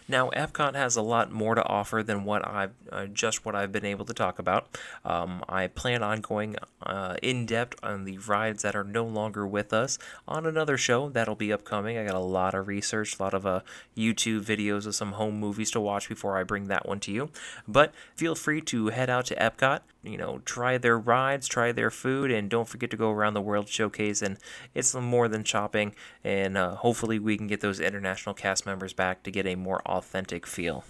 Now, 0.08 0.30
Epcot 0.30 0.74
has 0.74 0.96
a 0.96 1.02
lot 1.02 1.30
more 1.30 1.54
to 1.54 1.62
offer 1.64 2.02
than 2.02 2.24
what 2.24 2.46
I've 2.46 2.72
uh, 2.90 3.06
just 3.06 3.44
what 3.44 3.54
I've 3.54 3.72
been 3.72 3.84
able 3.84 4.06
to 4.06 4.14
talk 4.14 4.38
about. 4.38 4.78
Um, 5.04 5.44
I 5.48 5.66
plan 5.66 6.02
on 6.02 6.22
going 6.22 6.56
uh, 6.82 7.16
in 7.22 7.44
depth 7.44 7.78
on 7.82 8.04
the 8.04 8.16
rides 8.18 8.62
that 8.62 8.74
are 8.74 8.84
no 8.84 9.04
longer 9.04 9.46
with 9.46 9.72
us 9.72 9.98
on 10.26 10.46
another 10.46 10.78
show 10.78 11.10
that'll 11.10 11.34
be 11.34 11.52
upcoming. 11.52 11.98
I 11.98 12.06
got 12.06 12.14
a 12.14 12.20
lot 12.20 12.54
of 12.54 12.66
research, 12.66 13.18
a 13.18 13.22
lot 13.22 13.34
of 13.34 13.44
uh, 13.44 13.60
YouTube 13.96 14.42
videos 14.42 14.86
of 14.86 14.94
some 14.94 15.12
home 15.12 15.38
movies 15.38 15.70
to 15.72 15.80
watch 15.80 16.08
before 16.08 16.38
I 16.38 16.42
bring 16.42 16.68
that 16.68 16.88
one 16.88 17.00
to 17.00 17.12
you. 17.12 17.30
But 17.66 17.92
feel 18.16 18.34
free 18.34 18.62
to 18.62 18.88
head 18.88 19.10
out 19.10 19.26
to 19.26 19.36
Epcot 19.36 19.80
you 20.08 20.18
know, 20.18 20.40
try 20.44 20.78
their 20.78 20.98
rides, 20.98 21.46
try 21.48 21.72
their 21.72 21.90
food, 21.90 22.30
and 22.30 22.48
don't 22.48 22.68
forget 22.68 22.90
to 22.90 22.96
go 22.96 23.10
around 23.10 23.34
the 23.34 23.40
World 23.40 23.68
Showcase. 23.68 24.22
And 24.22 24.38
it's 24.74 24.94
more 24.94 25.28
than 25.28 25.44
shopping, 25.44 25.94
and 26.24 26.56
uh, 26.56 26.76
hopefully 26.76 27.18
we 27.18 27.36
can 27.36 27.46
get 27.46 27.60
those 27.60 27.80
international 27.80 28.34
cast 28.34 28.66
members 28.66 28.92
back 28.92 29.22
to 29.24 29.30
get 29.30 29.46
a 29.46 29.54
more 29.54 29.82
authentic 29.82 30.46
feel. 30.46 30.84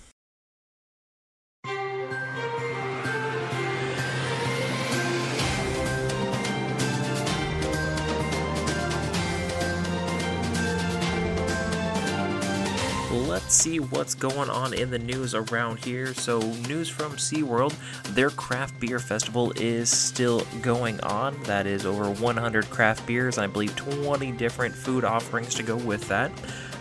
Let's 13.28 13.54
see 13.54 13.78
what's 13.78 14.14
going 14.14 14.49
on 14.49 14.73
in 14.73 14.90
the 14.90 14.99
news 14.99 15.35
around 15.35 15.85
here. 15.85 16.14
So, 16.14 16.40
news 16.66 16.88
from 16.88 17.12
SeaWorld 17.12 17.75
their 18.14 18.30
craft 18.30 18.80
beer 18.80 18.99
festival 18.99 19.52
is 19.56 19.90
still 19.90 20.47
going 20.62 20.99
on. 21.02 21.40
That 21.42 21.66
is 21.66 21.85
over 21.85 22.11
100 22.11 22.70
craft 22.70 23.06
beers, 23.06 23.37
I 23.37 23.47
believe 23.47 23.76
20 23.76 24.32
different 24.32 24.75
food 24.75 25.04
offerings 25.04 25.54
to 25.54 25.62
go 25.62 25.76
with 25.76 26.08
that. 26.08 26.32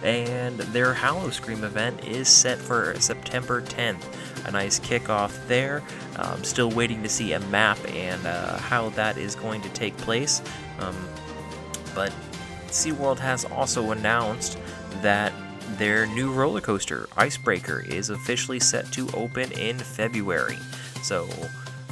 And 0.03 0.57
their 0.57 0.93
Howl-O-Scream 0.93 1.65
event 1.65 2.05
is 2.05 2.29
set 2.29 2.57
for 2.57 2.95
September 2.99 3.61
10th. 3.61 4.01
A 4.47 4.51
nice 4.51 4.79
kickoff 4.79 5.45
there. 5.47 5.83
I'm 6.15 6.45
still 6.45 6.71
waiting 6.71 7.03
to 7.03 7.09
see 7.09 7.33
a 7.33 7.39
map 7.41 7.77
and 7.89 8.25
uh, 8.25 8.57
how 8.57 8.89
that 8.91 9.17
is 9.17 9.35
going 9.35 9.61
to 9.63 9.69
take 9.69 9.97
place. 9.97 10.41
Um, 10.79 10.95
but 11.93 12.13
SeaWorld 12.67 13.19
has 13.19 13.43
also 13.45 13.91
announced 13.91 14.57
that 15.01 15.33
their 15.77 16.05
new 16.07 16.31
roller 16.31 16.61
coaster, 16.61 17.07
Icebreaker, 17.17 17.81
is 17.81 18.09
officially 18.09 18.59
set 18.59 18.91
to 18.93 19.09
open 19.13 19.51
in 19.51 19.77
February. 19.77 20.57
So 21.03 21.29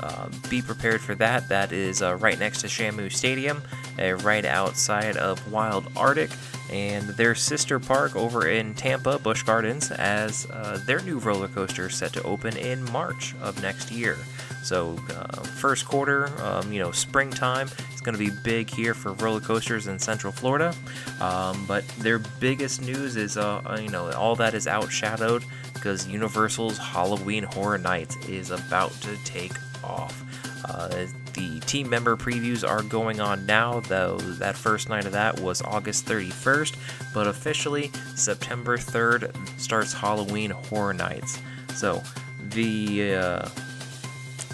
uh, 0.01 0.29
be 0.49 0.61
prepared 0.61 1.01
for 1.01 1.15
that. 1.15 1.49
That 1.49 1.71
is 1.71 2.01
uh, 2.01 2.15
right 2.15 2.37
next 2.37 2.61
to 2.61 2.67
Shamu 2.67 3.11
Stadium, 3.11 3.61
uh, 3.99 4.15
right 4.15 4.45
outside 4.45 5.17
of 5.17 5.51
Wild 5.51 5.87
Arctic, 5.95 6.31
and 6.71 7.07
their 7.09 7.35
sister 7.35 7.79
park 7.79 8.15
over 8.15 8.47
in 8.47 8.73
Tampa, 8.73 9.19
Busch 9.19 9.43
Gardens, 9.43 9.91
as 9.91 10.47
uh, 10.51 10.79
their 10.85 11.01
new 11.01 11.19
roller 11.19 11.47
coaster 11.47 11.89
set 11.89 12.13
to 12.13 12.23
open 12.23 12.57
in 12.57 12.83
March 12.91 13.35
of 13.41 13.61
next 13.61 13.91
year. 13.91 14.17
So, 14.63 14.99
uh, 15.11 15.43
first 15.43 15.85
quarter, 15.85 16.31
um, 16.41 16.73
you 16.73 16.79
know, 16.79 16.91
springtime 16.91 17.69
going 18.05 18.17
to 18.17 18.23
be 18.23 18.31
big 18.43 18.69
here 18.69 18.93
for 18.93 19.13
roller 19.13 19.41
coasters 19.41 19.87
in 19.87 19.99
Central 19.99 20.31
Florida. 20.31 20.73
Um, 21.19 21.65
but 21.65 21.85
their 21.99 22.19
biggest 22.19 22.81
news 22.81 23.17
is, 23.17 23.35
uh, 23.35 23.61
uh 23.65 23.79
you 23.81 23.89
know, 23.89 24.11
all 24.11 24.35
that 24.37 24.53
is 24.53 24.67
outshadowed 24.67 25.43
because 25.73 26.07
Universal's 26.07 26.77
Halloween 26.77 27.43
Horror 27.43 27.79
Nights 27.79 28.15
is 28.27 28.51
about 28.51 28.91
to 29.01 29.17
take 29.25 29.53
off. 29.83 30.23
Uh, 30.67 31.05
the 31.33 31.59
team 31.61 31.89
member 31.89 32.15
previews 32.15 32.67
are 32.67 32.81
going 32.81 33.19
on 33.19 33.45
now, 33.45 33.81
though 33.81 34.17
that 34.17 34.55
first 34.55 34.89
night 34.89 35.05
of 35.05 35.11
that 35.11 35.39
was 35.39 35.61
August 35.61 36.05
31st, 36.05 36.75
but 37.13 37.27
officially 37.27 37.91
September 38.15 38.77
3rd 38.77 39.35
starts 39.59 39.93
Halloween 39.93 40.51
Horror 40.51 40.93
Nights. 40.93 41.39
So 41.75 42.01
the 42.49 43.15
uh, 43.15 43.49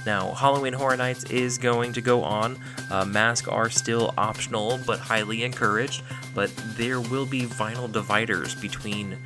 now 0.05 0.33
Halloween 0.33 0.73
Horror 0.73 0.97
Nights 0.97 1.23
is 1.25 1.57
going 1.57 1.93
to 1.93 2.01
go 2.01 2.23
on. 2.23 2.57
Uh, 2.89 3.05
masks 3.05 3.47
are 3.47 3.69
still 3.69 4.13
optional 4.17 4.79
but 4.85 4.99
highly 4.99 5.43
encouraged, 5.43 6.03
but 6.33 6.51
there 6.75 6.99
will 6.99 7.25
be 7.25 7.43
vinyl 7.43 7.91
dividers 7.91 8.55
between 8.55 9.17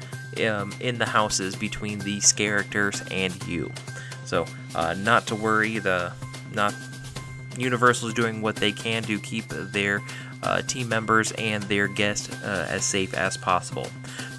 um, 0.46 0.74
in 0.80 0.98
the 0.98 1.06
houses 1.06 1.56
between 1.56 2.00
these 2.00 2.32
characters 2.34 3.04
and 3.12 3.46
you. 3.48 3.72
So 4.26 4.46
uh, 4.74 4.96
not 4.96 5.28
to 5.28 5.36
worry, 5.36 5.80
the 5.80 6.12
not 6.54 6.74
Universal 7.58 8.10
is 8.10 8.14
doing 8.14 8.42
what 8.42 8.58
they 8.58 8.72
can 8.72 9.04
to 9.04 9.20
keep 9.20 9.48
their 9.48 10.02
uh, 10.44 10.62
team 10.62 10.90
members 10.90 11.32
and 11.34 11.64
their 11.64 11.88
guests 11.88 12.30
uh, 12.44 12.68
as 12.70 12.84
safe 12.84 13.14
as 13.14 13.38
possible. 13.38 13.88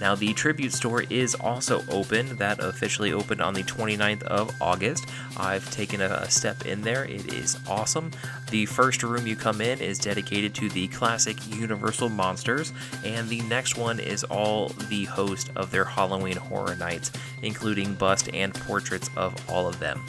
Now, 0.01 0.15
the 0.15 0.33
tribute 0.35 0.73
store 0.73 1.05
is 1.09 1.35
also 1.35 1.83
open. 1.89 2.37
That 2.37 2.59
officially 2.61 3.13
opened 3.13 3.41
on 3.41 3.55
the 3.55 3.63
29th 3.63 4.23
of 4.25 4.55
August. 4.61 5.07
I've 5.37 5.71
taken 5.71 6.01
a 6.01 6.31
step 6.31 6.67
in 6.67 6.83
there. 6.83 7.05
It 7.05 7.33
is 7.33 7.59
awesome. 7.69 8.11
The 8.51 8.67
first 8.67 9.03
room 9.03 9.27
you 9.27 9.37
come 9.37 9.61
in 9.61 9.81
is 9.81 9.99
dedicated 9.99 10.55
to 10.57 10.69
the 10.69 10.89
classic 10.89 11.37
Universal 11.49 12.11
monsters, 12.11 12.73
and 13.05 13.29
the 13.29 13.41
next 13.43 13.77
one 13.77 13.99
is 13.99 14.25
all 14.25 14.69
the 14.89 15.05
host 15.05 15.51
of 15.57 15.71
their 15.71 15.85
Halloween 15.85 16.37
Horror 16.37 16.77
Nights, 16.77 17.11
including 17.43 17.95
bust 17.95 18.29
and 18.33 18.55
portraits 18.55 19.11
of 19.17 19.35
all 19.51 19.67
of 19.67 19.79
them. 19.79 20.05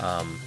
Um, 0.00 0.38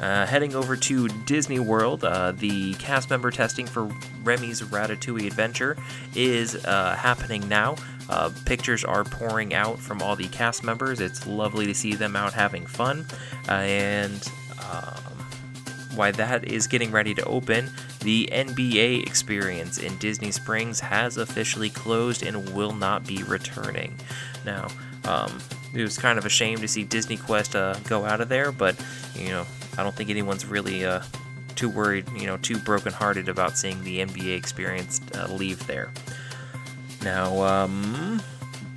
uh, 0.00 0.26
heading 0.26 0.54
over 0.54 0.76
to 0.76 1.08
Disney 1.08 1.58
World, 1.58 2.04
uh, 2.04 2.32
the 2.32 2.74
cast 2.74 3.10
member 3.10 3.32
testing 3.32 3.66
for 3.66 3.90
Remy's 4.22 4.62
Ratatouille 4.62 5.26
Adventure 5.26 5.76
is 6.14 6.54
uh, 6.64 6.94
happening 6.96 7.48
now. 7.48 7.74
Uh, 8.08 8.30
pictures 8.44 8.84
are 8.84 9.04
pouring 9.04 9.54
out 9.54 9.78
from 9.78 10.02
all 10.02 10.16
the 10.16 10.28
cast 10.28 10.64
members. 10.64 11.00
It's 11.00 11.26
lovely 11.26 11.66
to 11.66 11.74
see 11.74 11.94
them 11.94 12.16
out 12.16 12.32
having 12.32 12.66
fun. 12.66 13.06
Uh, 13.48 13.52
and 13.52 14.28
um, 14.60 15.18
why 15.94 16.10
that 16.12 16.44
is 16.44 16.66
getting 16.66 16.90
ready 16.90 17.14
to 17.14 17.24
open, 17.24 17.70
the 18.00 18.28
NBA 18.32 19.06
experience 19.06 19.78
in 19.78 19.96
Disney 19.98 20.30
Springs 20.30 20.80
has 20.80 21.16
officially 21.16 21.70
closed 21.70 22.22
and 22.22 22.54
will 22.54 22.72
not 22.72 23.06
be 23.06 23.22
returning. 23.24 23.94
Now, 24.44 24.68
um, 25.04 25.38
it 25.74 25.82
was 25.82 25.98
kind 25.98 26.18
of 26.18 26.24
a 26.24 26.28
shame 26.28 26.58
to 26.58 26.68
see 26.68 26.84
Disney 26.84 27.16
Quest 27.16 27.56
uh, 27.56 27.74
go 27.84 28.04
out 28.04 28.20
of 28.20 28.28
there, 28.28 28.52
but 28.52 28.76
you 29.14 29.28
know, 29.28 29.46
I 29.76 29.82
don't 29.82 29.94
think 29.94 30.10
anyone's 30.10 30.46
really 30.46 30.84
uh, 30.84 31.02
too 31.54 31.68
worried, 31.68 32.06
you 32.16 32.26
know, 32.26 32.36
too 32.36 32.58
brokenhearted 32.58 33.28
about 33.28 33.58
seeing 33.58 33.82
the 33.82 33.98
NBA 33.98 34.36
experience 34.36 35.00
uh, 35.14 35.26
leave 35.26 35.66
there. 35.66 35.90
Now, 37.08 37.40
um, 37.40 38.20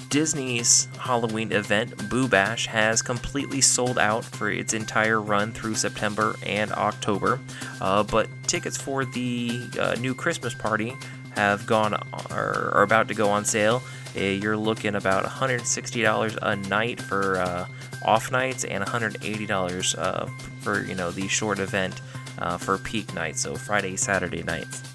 Disney's 0.08 0.88
Halloween 0.98 1.52
event, 1.52 2.10
Boo 2.10 2.30
Bash, 2.30 2.66
has 2.68 3.02
completely 3.02 3.60
sold 3.60 4.00
out 4.00 4.24
for 4.24 4.50
its 4.50 4.74
entire 4.74 5.20
run 5.20 5.52
through 5.52 5.76
September 5.76 6.38
and 6.46 6.72
October. 6.72 7.42
Uh, 7.82 8.04
but 8.04 8.30
tickets 8.48 8.78
for 8.78 9.04
the 9.04 9.68
uh, 9.78 9.96
new 10.00 10.16
Christmas 10.16 10.54
party 10.54 10.96
have 11.36 11.68
gone 11.68 11.94
are, 12.30 12.72
are 12.74 12.84
about 12.84 13.10
to 13.10 13.14
go 13.14 13.30
on 13.30 13.44
sale. 13.44 13.84
Uh, 14.16 14.22
you're 14.22 14.56
looking 14.56 14.96
about 14.96 15.26
$160 15.26 16.38
a 16.42 16.56
night 16.70 17.02
for 17.02 17.36
uh, 17.36 17.68
off 18.06 18.32
nights 18.32 18.64
and 18.64 18.82
$180 18.82 19.98
uh, 19.98 20.26
for 20.62 20.86
you 20.86 20.96
know 20.96 21.12
the 21.12 21.28
short 21.28 21.60
event 21.60 22.00
uh, 22.40 22.58
for 22.58 22.78
peak 22.78 23.14
nights, 23.14 23.42
so 23.42 23.56
Friday, 23.56 23.98
Saturday 23.98 24.42
nights. 24.44 24.91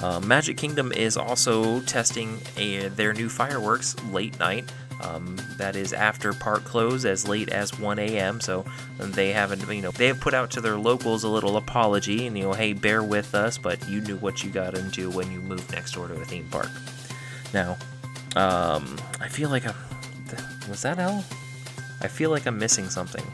Uh, 0.00 0.18
Magic 0.20 0.56
Kingdom 0.56 0.92
is 0.92 1.16
also 1.16 1.80
testing 1.80 2.40
a, 2.56 2.88
their 2.88 3.12
new 3.12 3.28
fireworks 3.28 3.94
late 4.10 4.38
night. 4.38 4.70
Um, 5.02 5.36
that 5.56 5.76
is 5.76 5.94
after 5.94 6.34
park 6.34 6.64
close 6.64 7.06
as 7.06 7.26
late 7.26 7.48
as 7.48 7.78
1 7.78 7.98
a.m. 7.98 8.38
So 8.38 8.66
they 8.98 9.32
haven't, 9.32 9.66
you 9.74 9.80
know, 9.80 9.92
they 9.92 10.08
have 10.08 10.20
put 10.20 10.34
out 10.34 10.50
to 10.52 10.60
their 10.60 10.76
locals 10.76 11.24
a 11.24 11.28
little 11.28 11.56
apology 11.56 12.26
and 12.26 12.36
you 12.36 12.44
know, 12.44 12.52
hey, 12.52 12.74
bear 12.74 13.02
with 13.02 13.34
us, 13.34 13.56
but 13.56 13.88
you 13.88 14.02
knew 14.02 14.16
what 14.16 14.44
you 14.44 14.50
got 14.50 14.76
into 14.76 15.10
when 15.10 15.32
you 15.32 15.40
moved 15.40 15.72
next 15.72 15.92
door 15.92 16.08
to 16.08 16.14
a 16.14 16.24
theme 16.24 16.46
park. 16.50 16.68
Now, 17.54 17.78
um, 18.36 18.98
I 19.20 19.28
feel 19.28 19.48
like 19.48 19.64
a 19.64 19.74
was 20.68 20.82
that 20.82 20.98
L? 20.98 21.24
I 22.00 22.08
feel 22.08 22.30
like 22.30 22.46
I'm 22.46 22.58
missing 22.58 22.88
something. 22.88 23.24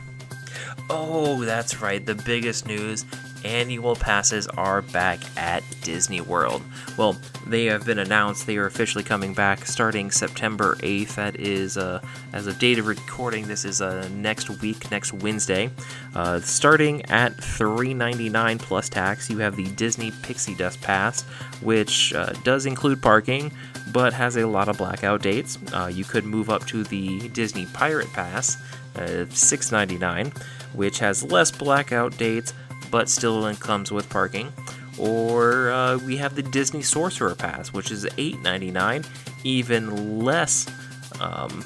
Oh, 0.88 1.44
that's 1.44 1.82
right. 1.82 2.04
The 2.04 2.14
biggest 2.14 2.66
news 2.66 3.04
annual 3.46 3.94
passes 3.94 4.46
are 4.48 4.82
back 4.82 5.20
at 5.38 5.62
Disney 5.82 6.20
World. 6.20 6.62
Well, 6.96 7.16
they 7.46 7.66
have 7.66 7.86
been 7.86 8.00
announced. 8.00 8.46
They 8.46 8.56
are 8.56 8.66
officially 8.66 9.04
coming 9.04 9.32
back 9.32 9.64
starting 9.66 10.10
September 10.10 10.74
8th. 10.76 11.14
That 11.14 11.36
is, 11.38 11.78
uh, 11.78 12.00
as 12.32 12.46
of 12.48 12.58
date 12.58 12.78
of 12.78 12.86
recording, 12.86 13.46
this 13.46 13.64
is 13.64 13.80
uh, 13.80 14.08
next 14.12 14.50
week, 14.60 14.90
next 14.90 15.12
Wednesday. 15.12 15.70
Uh, 16.14 16.40
starting 16.40 17.04
at 17.06 17.36
$3.99 17.36 18.58
plus 18.58 18.88
tax, 18.88 19.30
you 19.30 19.38
have 19.38 19.56
the 19.56 19.68
Disney 19.70 20.10
Pixie 20.22 20.54
Dust 20.56 20.80
Pass, 20.80 21.22
which 21.62 22.12
uh, 22.14 22.32
does 22.42 22.66
include 22.66 23.00
parking, 23.00 23.52
but 23.92 24.12
has 24.12 24.36
a 24.36 24.46
lot 24.46 24.68
of 24.68 24.76
blackout 24.76 25.22
dates. 25.22 25.58
Uh, 25.72 25.86
you 25.86 26.04
could 26.04 26.24
move 26.24 26.50
up 26.50 26.66
to 26.66 26.82
the 26.82 27.28
Disney 27.28 27.66
Pirate 27.66 28.12
Pass, 28.12 28.56
uh, 28.96 29.26
$6.99, 29.28 30.36
which 30.72 30.98
has 30.98 31.22
less 31.22 31.50
blackout 31.50 32.16
dates, 32.18 32.52
but 32.90 33.08
still 33.08 33.54
comes 33.56 33.92
with 33.92 34.08
parking. 34.08 34.52
Or 34.98 35.70
uh, 35.70 35.98
we 35.98 36.16
have 36.16 36.34
the 36.34 36.42
Disney 36.42 36.82
Sorcerer 36.82 37.34
Pass, 37.34 37.72
which 37.72 37.90
is 37.90 38.04
$8.99, 38.04 39.06
even 39.44 40.20
less 40.20 40.66
um, 41.20 41.64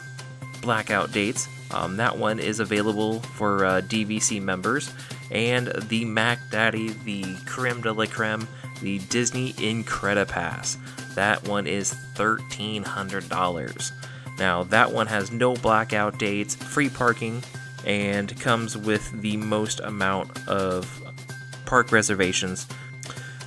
blackout 0.60 1.12
dates. 1.12 1.48
Um, 1.72 1.96
that 1.96 2.18
one 2.18 2.40
is 2.40 2.58
available 2.58 3.20
for 3.20 3.64
uh, 3.64 3.80
DVC 3.82 4.42
members. 4.42 4.92
And 5.30 5.68
the 5.88 6.04
Mac 6.04 6.40
Daddy, 6.50 6.88
the 7.04 7.36
creme 7.46 7.80
de 7.80 7.92
la 7.92 8.06
creme, 8.06 8.48
the 8.82 8.98
Disney 8.98 9.52
Incredipass. 9.54 10.76
That 11.14 11.46
one 11.46 11.66
is 11.66 11.94
$1,300. 12.16 13.92
Now, 14.38 14.64
that 14.64 14.90
one 14.90 15.06
has 15.06 15.30
no 15.30 15.54
blackout 15.54 16.18
dates, 16.18 16.54
free 16.56 16.88
parking, 16.88 17.42
and 17.84 18.38
comes 18.40 18.76
with 18.76 19.10
the 19.20 19.36
most 19.36 19.80
amount 19.80 20.48
of 20.48 21.09
park 21.70 21.92
reservations. 21.92 22.66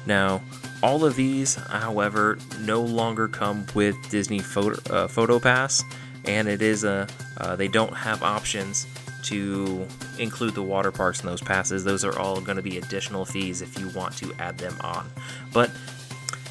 Now, 0.05 0.41
all 0.81 1.03
of 1.03 1.17
these, 1.17 1.55
however, 1.55 2.37
no 2.61 2.81
longer 2.81 3.27
come 3.27 3.65
with 3.75 3.97
Disney 4.09 4.39
Photo, 4.39 4.79
uh, 4.93 5.07
Photo 5.09 5.39
Pass, 5.39 5.83
and 6.23 6.47
it 6.47 6.61
is 6.61 6.85
a 6.85 7.05
uh, 7.37 7.57
they 7.57 7.67
don't 7.67 7.93
have 7.93 8.23
options 8.23 8.87
to 9.23 9.85
include 10.19 10.53
the 10.53 10.63
water 10.63 10.91
parks 10.91 11.19
in 11.19 11.27
those 11.27 11.41
passes. 11.41 11.83
Those 11.83 12.05
are 12.05 12.17
all 12.17 12.39
going 12.39 12.55
to 12.57 12.63
be 12.63 12.77
additional 12.77 13.25
fees 13.25 13.61
if 13.61 13.77
you 13.77 13.89
want 13.89 14.15
to 14.17 14.33
add 14.39 14.57
them 14.57 14.75
on. 14.81 15.09
But 15.51 15.69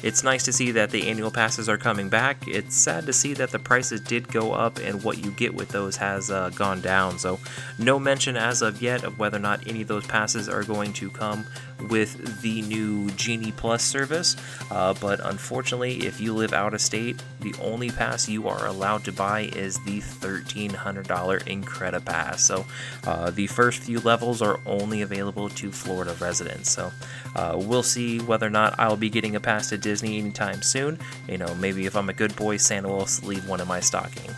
it's 0.03 0.21
nice 0.21 0.43
to 0.43 0.53
see 0.53 0.71
that 0.71 0.91
the 0.91 1.07
annual 1.09 1.31
passes 1.31 1.69
are 1.69 1.77
coming 1.77 2.09
back. 2.09 2.45
It's 2.45 2.75
sad 2.75 3.05
to 3.05 3.13
see 3.13 3.33
that 3.35 3.51
the 3.51 3.59
prices 3.59 4.01
did 4.01 4.27
go 4.27 4.51
up 4.51 4.77
and 4.79 5.01
what 5.01 5.23
you 5.23 5.31
get 5.31 5.55
with 5.55 5.69
those 5.69 5.95
has 5.95 6.29
uh, 6.29 6.49
gone 6.49 6.81
down. 6.81 7.17
So, 7.17 7.39
no 7.79 7.97
mention 7.97 8.35
as 8.35 8.61
of 8.61 8.81
yet 8.81 9.05
of 9.05 9.17
whether 9.17 9.37
or 9.37 9.39
not 9.39 9.65
any 9.65 9.81
of 9.81 9.87
those 9.87 10.05
passes 10.05 10.49
are 10.49 10.63
going 10.63 10.91
to 10.93 11.09
come 11.09 11.45
with 11.89 12.41
the 12.41 12.61
new 12.63 13.09
Genie 13.11 13.51
Plus 13.51 13.83
service. 13.83 14.35
Uh, 14.71 14.93
but 14.99 15.19
unfortunately, 15.23 16.05
if 16.05 16.19
you 16.19 16.33
live 16.33 16.53
out 16.53 16.73
of 16.73 16.81
state, 16.81 17.21
the 17.39 17.53
only 17.61 17.89
pass 17.89 18.27
you 18.29 18.47
are 18.47 18.65
allowed 18.65 19.03
to 19.05 19.11
buy 19.11 19.41
is 19.55 19.83
the 19.85 19.99
$1,300 19.99 21.03
Incredipass. 21.43 22.39
So 22.39 22.65
uh, 23.05 23.31
the 23.31 23.47
first 23.47 23.79
few 23.79 23.99
levels 23.99 24.41
are 24.41 24.59
only 24.65 25.01
available 25.01 25.49
to 25.49 25.71
Florida 25.71 26.15
residents. 26.19 26.71
So 26.71 26.91
uh, 27.35 27.57
we'll 27.59 27.83
see 27.83 28.19
whether 28.19 28.47
or 28.47 28.51
not 28.51 28.75
I'll 28.79 28.97
be 28.97 29.09
getting 29.09 29.35
a 29.35 29.39
pass 29.39 29.69
to 29.69 29.77
Disney 29.77 30.17
anytime 30.17 30.61
soon. 30.61 30.99
You 31.27 31.37
know, 31.37 31.53
maybe 31.55 31.85
if 31.85 31.95
I'm 31.95 32.09
a 32.09 32.13
good 32.13 32.35
boy, 32.35 32.57
Santa 32.57 32.89
will 32.89 33.07
leave 33.23 33.47
one 33.47 33.61
in 33.61 33.67
my 33.67 33.79
stocking. 33.79 34.31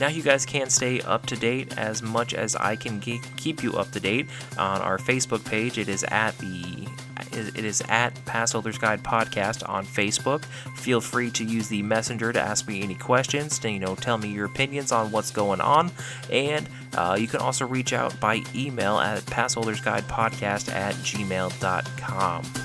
Now 0.00 0.08
you 0.08 0.22
guys 0.22 0.44
can 0.44 0.70
stay 0.70 1.00
up 1.00 1.26
to 1.26 1.36
date 1.36 1.78
as 1.78 2.02
much 2.02 2.34
as 2.34 2.56
I 2.56 2.76
can 2.76 3.00
keep 3.00 3.62
you 3.62 3.74
up 3.74 3.90
to 3.92 4.00
date 4.00 4.26
on 4.58 4.80
our 4.80 4.98
Facebook 4.98 5.44
page. 5.44 5.78
It 5.78 5.88
is 5.88 6.04
at 6.04 6.36
the 6.38 6.88
it 7.32 7.64
is 7.64 7.82
at 7.88 8.14
Passholders 8.26 8.78
Guide 8.78 9.02
Podcast 9.02 9.68
on 9.68 9.84
Facebook. 9.84 10.44
Feel 10.76 11.00
free 11.00 11.30
to 11.32 11.44
use 11.44 11.68
the 11.68 11.82
messenger 11.82 12.32
to 12.32 12.40
ask 12.40 12.68
me 12.68 12.82
any 12.82 12.94
questions, 12.94 13.58
to 13.60 13.70
you 13.70 13.78
know, 13.78 13.94
tell 13.94 14.18
me 14.18 14.28
your 14.28 14.46
opinions 14.46 14.92
on 14.92 15.10
what's 15.10 15.30
going 15.30 15.60
on, 15.60 15.90
and 16.30 16.68
uh, 16.96 17.16
you 17.18 17.26
can 17.26 17.40
also 17.40 17.66
reach 17.66 17.92
out 17.92 18.18
by 18.20 18.42
email 18.54 18.98
at 18.98 19.22
passholdersguidepodcast 19.22 20.72
at 20.72 20.94
gmail.com. 20.96 22.63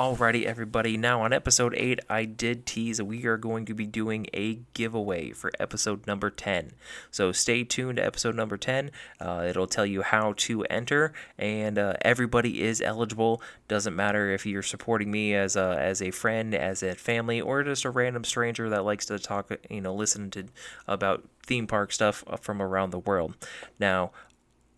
Alrighty, 0.00 0.44
everybody. 0.44 0.96
Now, 0.96 1.20
on 1.20 1.34
episode 1.34 1.74
8, 1.76 2.00
I 2.08 2.24
did 2.24 2.64
tease 2.64 3.02
we 3.02 3.26
are 3.26 3.36
going 3.36 3.66
to 3.66 3.74
be 3.74 3.84
doing 3.84 4.28
a 4.32 4.60
giveaway 4.72 5.32
for 5.32 5.52
episode 5.60 6.06
number 6.06 6.30
10. 6.30 6.70
So 7.10 7.32
stay 7.32 7.64
tuned 7.64 7.98
to 7.98 8.06
episode 8.06 8.34
number 8.34 8.56
10. 8.56 8.92
Uh, 9.20 9.44
it'll 9.46 9.66
tell 9.66 9.84
you 9.84 10.00
how 10.00 10.32
to 10.38 10.64
enter, 10.70 11.12
and 11.36 11.78
uh, 11.78 11.96
everybody 12.00 12.62
is 12.62 12.80
eligible. 12.80 13.42
Doesn't 13.68 13.94
matter 13.94 14.30
if 14.30 14.46
you're 14.46 14.62
supporting 14.62 15.10
me 15.10 15.34
as 15.34 15.54
a, 15.54 15.76
as 15.78 16.00
a 16.00 16.12
friend, 16.12 16.54
as 16.54 16.82
a 16.82 16.94
family, 16.94 17.38
or 17.38 17.62
just 17.62 17.84
a 17.84 17.90
random 17.90 18.24
stranger 18.24 18.70
that 18.70 18.86
likes 18.86 19.04
to 19.04 19.18
talk, 19.18 19.50
you 19.68 19.82
know, 19.82 19.94
listen 19.94 20.30
to 20.30 20.46
about 20.88 21.28
theme 21.44 21.66
park 21.66 21.92
stuff 21.92 22.24
from 22.40 22.62
around 22.62 22.88
the 22.88 22.98
world. 23.00 23.36
Now, 23.78 24.12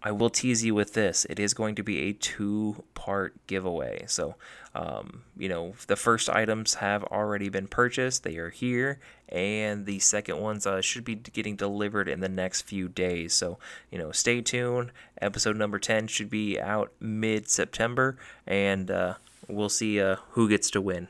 I 0.04 0.10
will 0.10 0.30
tease 0.30 0.64
you 0.64 0.74
with 0.74 0.94
this. 0.94 1.24
It 1.30 1.38
is 1.38 1.54
going 1.54 1.76
to 1.76 1.82
be 1.82 2.00
a 2.00 2.12
two 2.12 2.82
part 2.94 3.34
giveaway. 3.46 4.04
So, 4.08 4.34
um, 4.74 5.22
you 5.36 5.48
know, 5.48 5.74
the 5.86 5.94
first 5.94 6.28
items 6.28 6.74
have 6.74 7.04
already 7.04 7.48
been 7.48 7.68
purchased, 7.68 8.24
they 8.24 8.36
are 8.36 8.50
here, 8.50 8.98
and 9.28 9.86
the 9.86 10.00
second 10.00 10.40
ones 10.40 10.66
uh, 10.66 10.80
should 10.80 11.04
be 11.04 11.14
getting 11.14 11.54
delivered 11.54 12.08
in 12.08 12.18
the 12.18 12.28
next 12.28 12.62
few 12.62 12.88
days. 12.88 13.32
So, 13.32 13.58
you 13.90 13.98
know, 13.98 14.10
stay 14.10 14.40
tuned. 14.40 14.90
Episode 15.20 15.56
number 15.56 15.78
10 15.78 16.08
should 16.08 16.30
be 16.30 16.60
out 16.60 16.92
mid 16.98 17.48
September, 17.48 18.16
and 18.44 18.90
uh, 18.90 19.14
we'll 19.46 19.68
see 19.68 20.00
uh, 20.00 20.16
who 20.30 20.48
gets 20.48 20.68
to 20.70 20.80
win. 20.80 21.06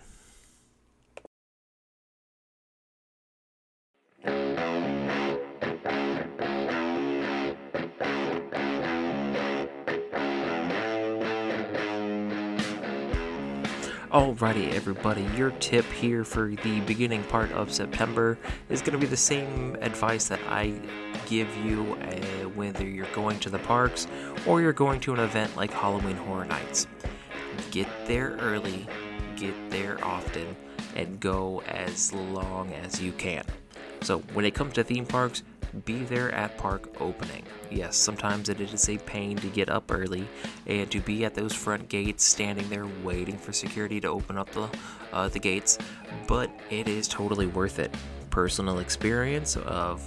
Alrighty, 14.13 14.75
everybody, 14.75 15.23
your 15.39 15.53
tip 15.53 15.87
here 15.87 16.23
for 16.23 16.49
the 16.49 16.81
beginning 16.81 17.25
part 17.25 17.51
of 17.53 17.73
September 17.73 18.37
is 18.69 18.83
going 18.83 18.93
to 18.93 18.99
be 18.99 19.07
the 19.07 19.17
same 19.17 19.75
advice 19.81 20.29
that 20.29 20.41
I 20.51 20.75
give 21.25 21.49
you 21.57 21.95
uh, 21.95 22.49
whether 22.51 22.87
you're 22.87 23.07
going 23.15 23.39
to 23.39 23.49
the 23.49 23.61
parks 23.61 24.07
or 24.47 24.61
you're 24.61 24.75
going 24.75 25.01
to 25.01 25.15
an 25.15 25.21
event 25.21 25.57
like 25.57 25.71
Halloween 25.71 26.17
Horror 26.17 26.45
Nights. 26.45 26.87
Get 27.71 27.89
there 28.05 28.37
early, 28.39 28.87
get 29.37 29.55
there 29.71 29.97
often, 30.05 30.57
and 30.95 31.19
go 31.19 31.63
as 31.67 32.13
long 32.13 32.71
as 32.75 33.01
you 33.01 33.13
can. 33.13 33.45
So, 34.03 34.19
when 34.35 34.45
it 34.45 34.51
comes 34.51 34.75
to 34.75 34.85
theme 34.85 35.07
parks, 35.07 35.43
be 35.85 36.05
there 36.05 36.33
at 36.35 36.57
park 36.59 37.01
opening. 37.01 37.43
Yes, 37.71 37.97
sometimes 37.97 38.49
it 38.49 38.61
is 38.61 38.89
a 38.89 38.99
pain 38.99 39.37
to 39.39 39.49
get 39.49 39.69
up 39.69 39.91
early 39.91 40.29
and 40.67 40.91
to 40.91 41.01
be 41.01 41.25
at 41.25 41.35
those 41.35 41.55
front 41.55 41.89
gates, 41.89 42.25
standing 42.25 42.69
there 42.69 42.87
waiting 43.03 43.39
for 43.39 43.53
security 43.53 44.01
to 44.01 44.09
open 44.09 44.37
up 44.37 44.51
the 44.51 44.69
uh, 45.13 45.29
the 45.29 45.39
gates, 45.39 45.79
but 46.27 46.51
it 46.71 46.89
is 46.89 47.09
totally 47.09 47.47
worth 47.47 47.79
it. 47.79 47.95
Personal 48.31 48.79
experience 48.79 49.57
of 49.57 50.05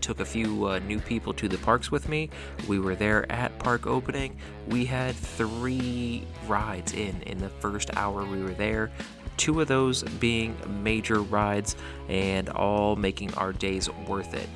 took 0.00 0.20
a 0.20 0.24
few 0.24 0.66
uh, 0.66 0.78
new 0.80 0.98
people 0.98 1.32
to 1.34 1.48
the 1.48 1.58
parks 1.58 1.90
with 1.90 2.08
me. 2.08 2.30
We 2.66 2.78
were 2.78 2.94
there 2.94 3.30
at 3.30 3.58
park 3.58 3.86
opening. 3.86 4.36
We 4.66 4.84
had 4.86 5.14
three 5.14 6.26
rides 6.46 6.94
in 6.94 7.22
in 7.22 7.38
the 7.38 7.48
first 7.48 7.94
hour 7.96 8.24
we 8.24 8.42
were 8.42 8.54
there. 8.54 8.90
Two 9.36 9.60
of 9.60 9.68
those 9.68 10.02
being 10.02 10.56
major 10.82 11.22
rides 11.22 11.76
and 12.08 12.48
all 12.50 12.96
making 12.96 13.32
our 13.34 13.52
days 13.52 13.88
worth 14.06 14.34
it. 14.34 14.48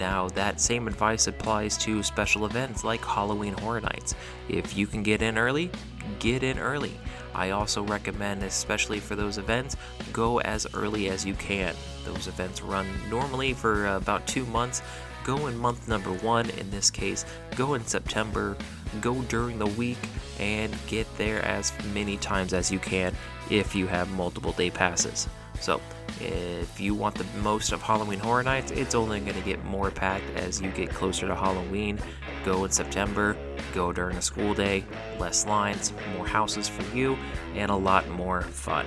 Now, 0.00 0.28
that 0.30 0.60
same 0.60 0.88
advice 0.88 1.26
applies 1.26 1.76
to 1.78 2.02
special 2.02 2.46
events 2.46 2.84
like 2.84 3.04
Halloween 3.04 3.54
Horror 3.54 3.80
Nights. 3.80 4.14
If 4.48 4.76
you 4.76 4.86
can 4.86 5.02
get 5.02 5.22
in 5.22 5.38
early, 5.38 5.70
get 6.18 6.42
in 6.42 6.58
early. 6.58 6.92
I 7.34 7.50
also 7.50 7.82
recommend, 7.82 8.42
especially 8.42 9.00
for 9.00 9.16
those 9.16 9.38
events, 9.38 9.76
go 10.12 10.40
as 10.40 10.66
early 10.74 11.08
as 11.08 11.24
you 11.24 11.34
can. 11.34 11.74
Those 12.04 12.28
events 12.28 12.62
run 12.62 12.86
normally 13.10 13.52
for 13.54 13.86
about 13.86 14.26
two 14.26 14.46
months. 14.46 14.82
Go 15.24 15.46
in 15.46 15.56
month 15.56 15.88
number 15.88 16.12
one, 16.12 16.50
in 16.50 16.70
this 16.70 16.90
case, 16.90 17.24
go 17.56 17.74
in 17.74 17.86
September, 17.86 18.58
go 19.00 19.22
during 19.22 19.58
the 19.58 19.66
week, 19.66 19.96
and 20.38 20.76
get 20.86 21.06
there 21.16 21.42
as 21.46 21.72
many 21.94 22.18
times 22.18 22.52
as 22.52 22.70
you 22.70 22.78
can 22.78 23.14
if 23.50 23.74
you 23.74 23.86
have 23.86 24.10
multiple 24.12 24.52
day 24.52 24.70
passes. 24.70 25.26
So, 25.60 25.80
if 26.20 26.80
you 26.80 26.94
want 26.94 27.14
the 27.16 27.24
most 27.40 27.72
of 27.72 27.82
Halloween 27.82 28.18
Horror 28.18 28.42
Nights, 28.42 28.70
it's 28.70 28.94
only 28.94 29.20
going 29.20 29.34
to 29.34 29.40
get 29.40 29.64
more 29.64 29.90
packed 29.90 30.28
as 30.36 30.60
you 30.60 30.70
get 30.70 30.90
closer 30.90 31.26
to 31.26 31.34
Halloween. 31.34 31.98
Go 32.44 32.64
in 32.64 32.70
September, 32.70 33.36
go 33.72 33.92
during 33.92 34.16
a 34.16 34.22
school 34.22 34.54
day, 34.54 34.84
less 35.18 35.46
lines, 35.46 35.92
more 36.16 36.26
houses 36.26 36.68
for 36.68 36.82
you, 36.96 37.16
and 37.54 37.70
a 37.70 37.76
lot 37.76 38.08
more 38.08 38.42
fun. 38.42 38.86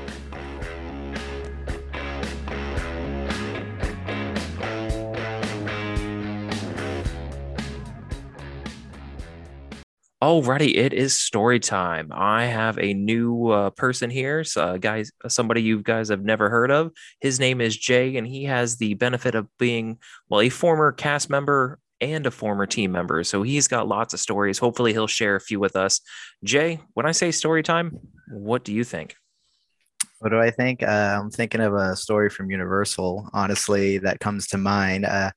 Alrighty, 10.19 10.75
it 10.75 10.93
is 10.93 11.15
story 11.15 11.59
time. 11.59 12.11
I 12.11 12.45
have 12.45 12.79
a 12.79 12.95
new 12.95 13.49
uh, 13.49 13.69
person 13.69 14.09
here, 14.09 14.43
so, 14.43 14.63
uh, 14.63 14.77
guys, 14.77 15.11
somebody 15.27 15.61
you 15.61 15.83
guys 15.83 16.09
have 16.09 16.23
never 16.23 16.49
heard 16.49 16.71
of. 16.71 16.91
His 17.21 17.39
name 17.39 17.61
is 17.61 17.77
Jay, 17.77 18.17
and 18.17 18.25
he 18.25 18.45
has 18.45 18.77
the 18.77 18.95
benefit 18.95 19.35
of 19.35 19.47
being 19.59 19.99
well 20.27 20.41
a 20.41 20.49
former 20.49 20.91
cast 20.91 21.29
member 21.29 21.77
and 22.01 22.25
a 22.25 22.31
former 22.31 22.65
team 22.65 22.91
member. 22.91 23.23
So 23.23 23.43
he's 23.43 23.67
got 23.67 23.87
lots 23.87 24.15
of 24.15 24.19
stories. 24.19 24.57
Hopefully, 24.57 24.91
he'll 24.91 25.05
share 25.05 25.35
a 25.35 25.39
few 25.39 25.59
with 25.59 25.75
us. 25.75 26.01
Jay, 26.43 26.79
when 26.95 27.05
I 27.05 27.11
say 27.11 27.29
story 27.29 27.61
time, 27.61 27.99
what 28.31 28.63
do 28.63 28.73
you 28.73 28.83
think? 28.83 29.15
What 30.17 30.29
do 30.29 30.39
I 30.39 30.49
think? 30.49 30.81
Uh, 30.81 31.19
I'm 31.21 31.29
thinking 31.29 31.61
of 31.61 31.75
a 31.75 31.95
story 31.95 32.31
from 32.31 32.49
Universal, 32.49 33.29
honestly, 33.33 33.99
that 33.99 34.19
comes 34.19 34.47
to 34.47 34.57
mind. 34.57 35.05
Uh, 35.05 35.29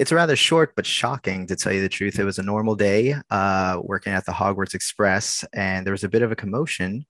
it's 0.00 0.12
rather 0.12 0.34
short 0.34 0.72
but 0.76 0.86
shocking 0.86 1.46
to 1.46 1.54
tell 1.54 1.74
you 1.74 1.82
the 1.82 1.88
truth. 1.88 2.18
It 2.18 2.24
was 2.24 2.38
a 2.38 2.42
normal 2.42 2.74
day 2.74 3.16
uh, 3.30 3.78
working 3.82 4.14
at 4.14 4.24
the 4.24 4.32
Hogwarts 4.32 4.74
Express, 4.74 5.44
and 5.52 5.84
there 5.84 5.92
was 5.92 6.04
a 6.04 6.08
bit 6.08 6.22
of 6.22 6.32
a 6.32 6.36
commotion. 6.36 7.04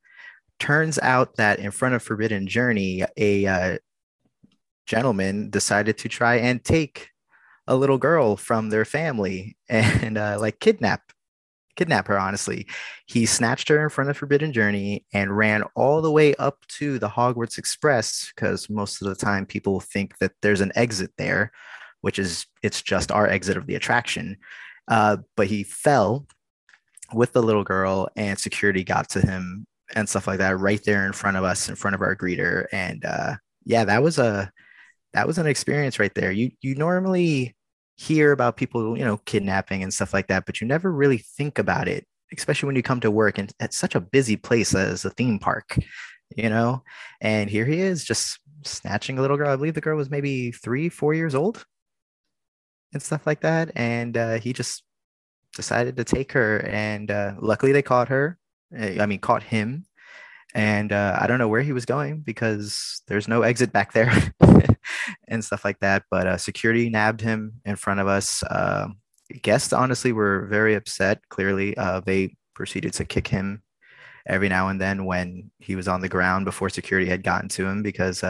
Turns 0.59 0.99
out 0.99 1.37
that 1.37 1.61
in 1.61 1.71
front 1.71 1.95
of 1.95 2.03
Forbidden 2.03 2.49
Journey, 2.49 3.05
a 3.17 3.47
uh, 3.47 3.79
gentleman 4.87 5.51
decided 5.51 5.99
to 5.99 6.09
try 6.09 6.39
and 6.39 6.65
take 6.65 7.11
a 7.69 7.77
little 7.77 7.97
girl 7.97 8.37
from 8.37 8.71
their 8.71 8.85
family 8.85 9.57
and 9.69 10.19
uh, 10.19 10.37
like 10.41 10.59
kidnap 10.59 11.01
kidnap 11.77 12.09
her 12.09 12.19
honestly 12.19 12.67
he 13.07 13.25
snatched 13.25 13.69
her 13.69 13.83
in 13.83 13.89
front 13.89 14.11
of 14.11 14.17
forbidden 14.17 14.53
journey 14.53 15.07
and 15.15 15.35
ran 15.35 15.63
all 15.77 16.03
the 16.03 16.11
way 16.11 16.35
up 16.35 16.59
to 16.67 16.99
the 16.99 17.09
hogwarts 17.09 17.57
express 17.57 18.33
because 18.35 18.69
most 18.69 19.01
of 19.01 19.09
the 19.09 19.15
time 19.15 19.47
people 19.47 19.79
think 19.79 20.19
that 20.19 20.33
there's 20.43 20.61
an 20.61 20.73
exit 20.75 21.13
there 21.17 21.53
which 22.01 22.19
is 22.19 22.47
it's 22.63 22.83
just 22.83 23.13
our 23.13 23.29
exit 23.29 23.57
of 23.57 23.67
the 23.67 23.75
attraction. 23.75 24.37
Uh, 24.89 25.19
but 25.37 25.47
he 25.47 25.63
fell 25.63 26.27
with 27.13 27.33
the 27.33 27.43
little 27.43 27.65
girl, 27.65 28.09
and 28.17 28.39
security 28.39 28.85
got 28.85 29.09
to 29.11 29.21
him 29.21 29.67
and 29.95 30.09
stuff 30.09 30.27
like 30.27 30.39
that 30.39 30.59
right 30.59 30.83
there 30.85 31.07
in 31.07 31.13
front 31.13 31.37
of 31.37 31.45
us, 31.45 31.69
in 31.69 31.75
front 31.75 31.95
of 31.95 32.03
our 32.03 32.17
greeter. 32.17 32.67
And 32.73 33.05
uh, 33.05 33.37
yeah, 33.65 33.85
that 33.85 34.03
was 34.03 34.19
a 34.19 34.51
that 35.13 35.27
was 35.27 35.39
an 35.39 35.47
experience 35.47 35.99
right 35.99 36.15
there. 36.15 36.33
You 36.33 36.51
you 36.61 36.75
normally 36.75 37.57
hear 37.97 38.33
about 38.33 38.57
people, 38.57 38.97
you 38.97 39.05
know, 39.05 39.19
kidnapping 39.27 39.83
and 39.83 39.93
stuff 39.93 40.15
like 40.15 40.29
that, 40.29 40.47
but 40.47 40.61
you 40.61 40.67
never 40.67 40.91
really 40.91 41.19
think 41.19 41.59
about 41.59 41.87
it, 41.87 42.07
especially 42.35 42.67
when 42.67 42.77
you 42.77 42.83
come 42.83 43.01
to 43.01 43.11
work 43.11 43.37
and 43.37 43.53
at 43.61 43.75
such 43.75 43.95
a 43.95 44.01
busy 44.01 44.37
place 44.37 44.75
as 44.75 45.05
a 45.05 45.11
theme 45.11 45.39
park, 45.39 45.77
you 46.35 46.49
know. 46.49 46.83
And 47.21 47.51
here 47.51 47.67
he 47.67 47.81
is, 47.81 48.05
just 48.05 48.39
snatching 48.65 49.19
a 49.19 49.21
little 49.21 49.37
girl. 49.37 49.51
I 49.51 49.57
believe 49.57 49.75
the 49.75 49.81
girl 49.81 49.97
was 49.97 50.11
maybe 50.11 50.51
three, 50.51 50.89
four 50.89 51.13
years 51.13 51.35
old 51.35 51.65
and 52.93 53.03
stuff 53.03 53.27
like 53.27 53.41
that. 53.41 53.71
And 53.75 54.17
uh, 54.17 54.39
he 54.39 54.53
just 54.53 54.83
decided 55.55 55.97
to 55.97 56.05
take 56.05 56.33
her. 56.33 56.59
And 56.67 57.11
uh, 57.11 57.35
luckily, 57.39 57.73
they 57.73 57.83
caught 57.83 58.09
her. 58.09 58.39
Eh, 58.75 59.01
I 59.01 59.07
mean, 59.07 59.19
caught 59.19 59.43
him. 59.43 59.85
And 60.55 60.93
uh, 60.93 61.17
I 61.21 61.27
don't 61.27 61.39
know 61.39 61.49
where 61.49 61.63
he 61.63 61.73
was 61.73 61.85
going 61.85 62.21
because 62.21 63.03
there's 63.07 63.29
no 63.29 63.43
exit 63.43 63.73
back 63.73 63.93
there 63.93 64.13
and 65.29 65.45
stuff 65.45 65.65
like 65.65 65.79
that. 65.81 66.05
But 66.11 66.27
uh, 66.27 66.37
security 66.39 66.91
nabbed 66.91 67.21
him 67.21 67.61
in 67.65 67.77
front 67.77 68.01
of 68.01 68.09
us. 68.09 68.43
Uh, 68.43 68.89
guests, 69.43 69.73
honestly, 69.73 70.13
were 70.13 70.47
very 70.47 70.75
upset. 70.75 71.21
Clearly, 71.29 71.77
uh, 71.77 72.01
they 72.01 72.37
proceeded 72.55 72.93
to 72.95 73.05
kick 73.05 73.29
him 73.29 73.63
every 74.27 74.49
now 74.49 74.69
and 74.69 74.81
then 74.81 75.05
when 75.05 75.51
he 75.61 75.77
was 75.77 75.89
on 75.89 76.01
the 76.01 76.09
ground 76.09 76.45
before 76.45 76.69
security 76.69 77.09
had 77.09 77.23
gotten 77.23 77.49
to 77.49 77.67
him 77.67 77.83
because, 77.83 78.23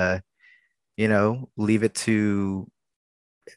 you 0.97 1.09
know, 1.09 1.49
leave 1.57 1.83
it 1.83 1.95
to 1.95 2.71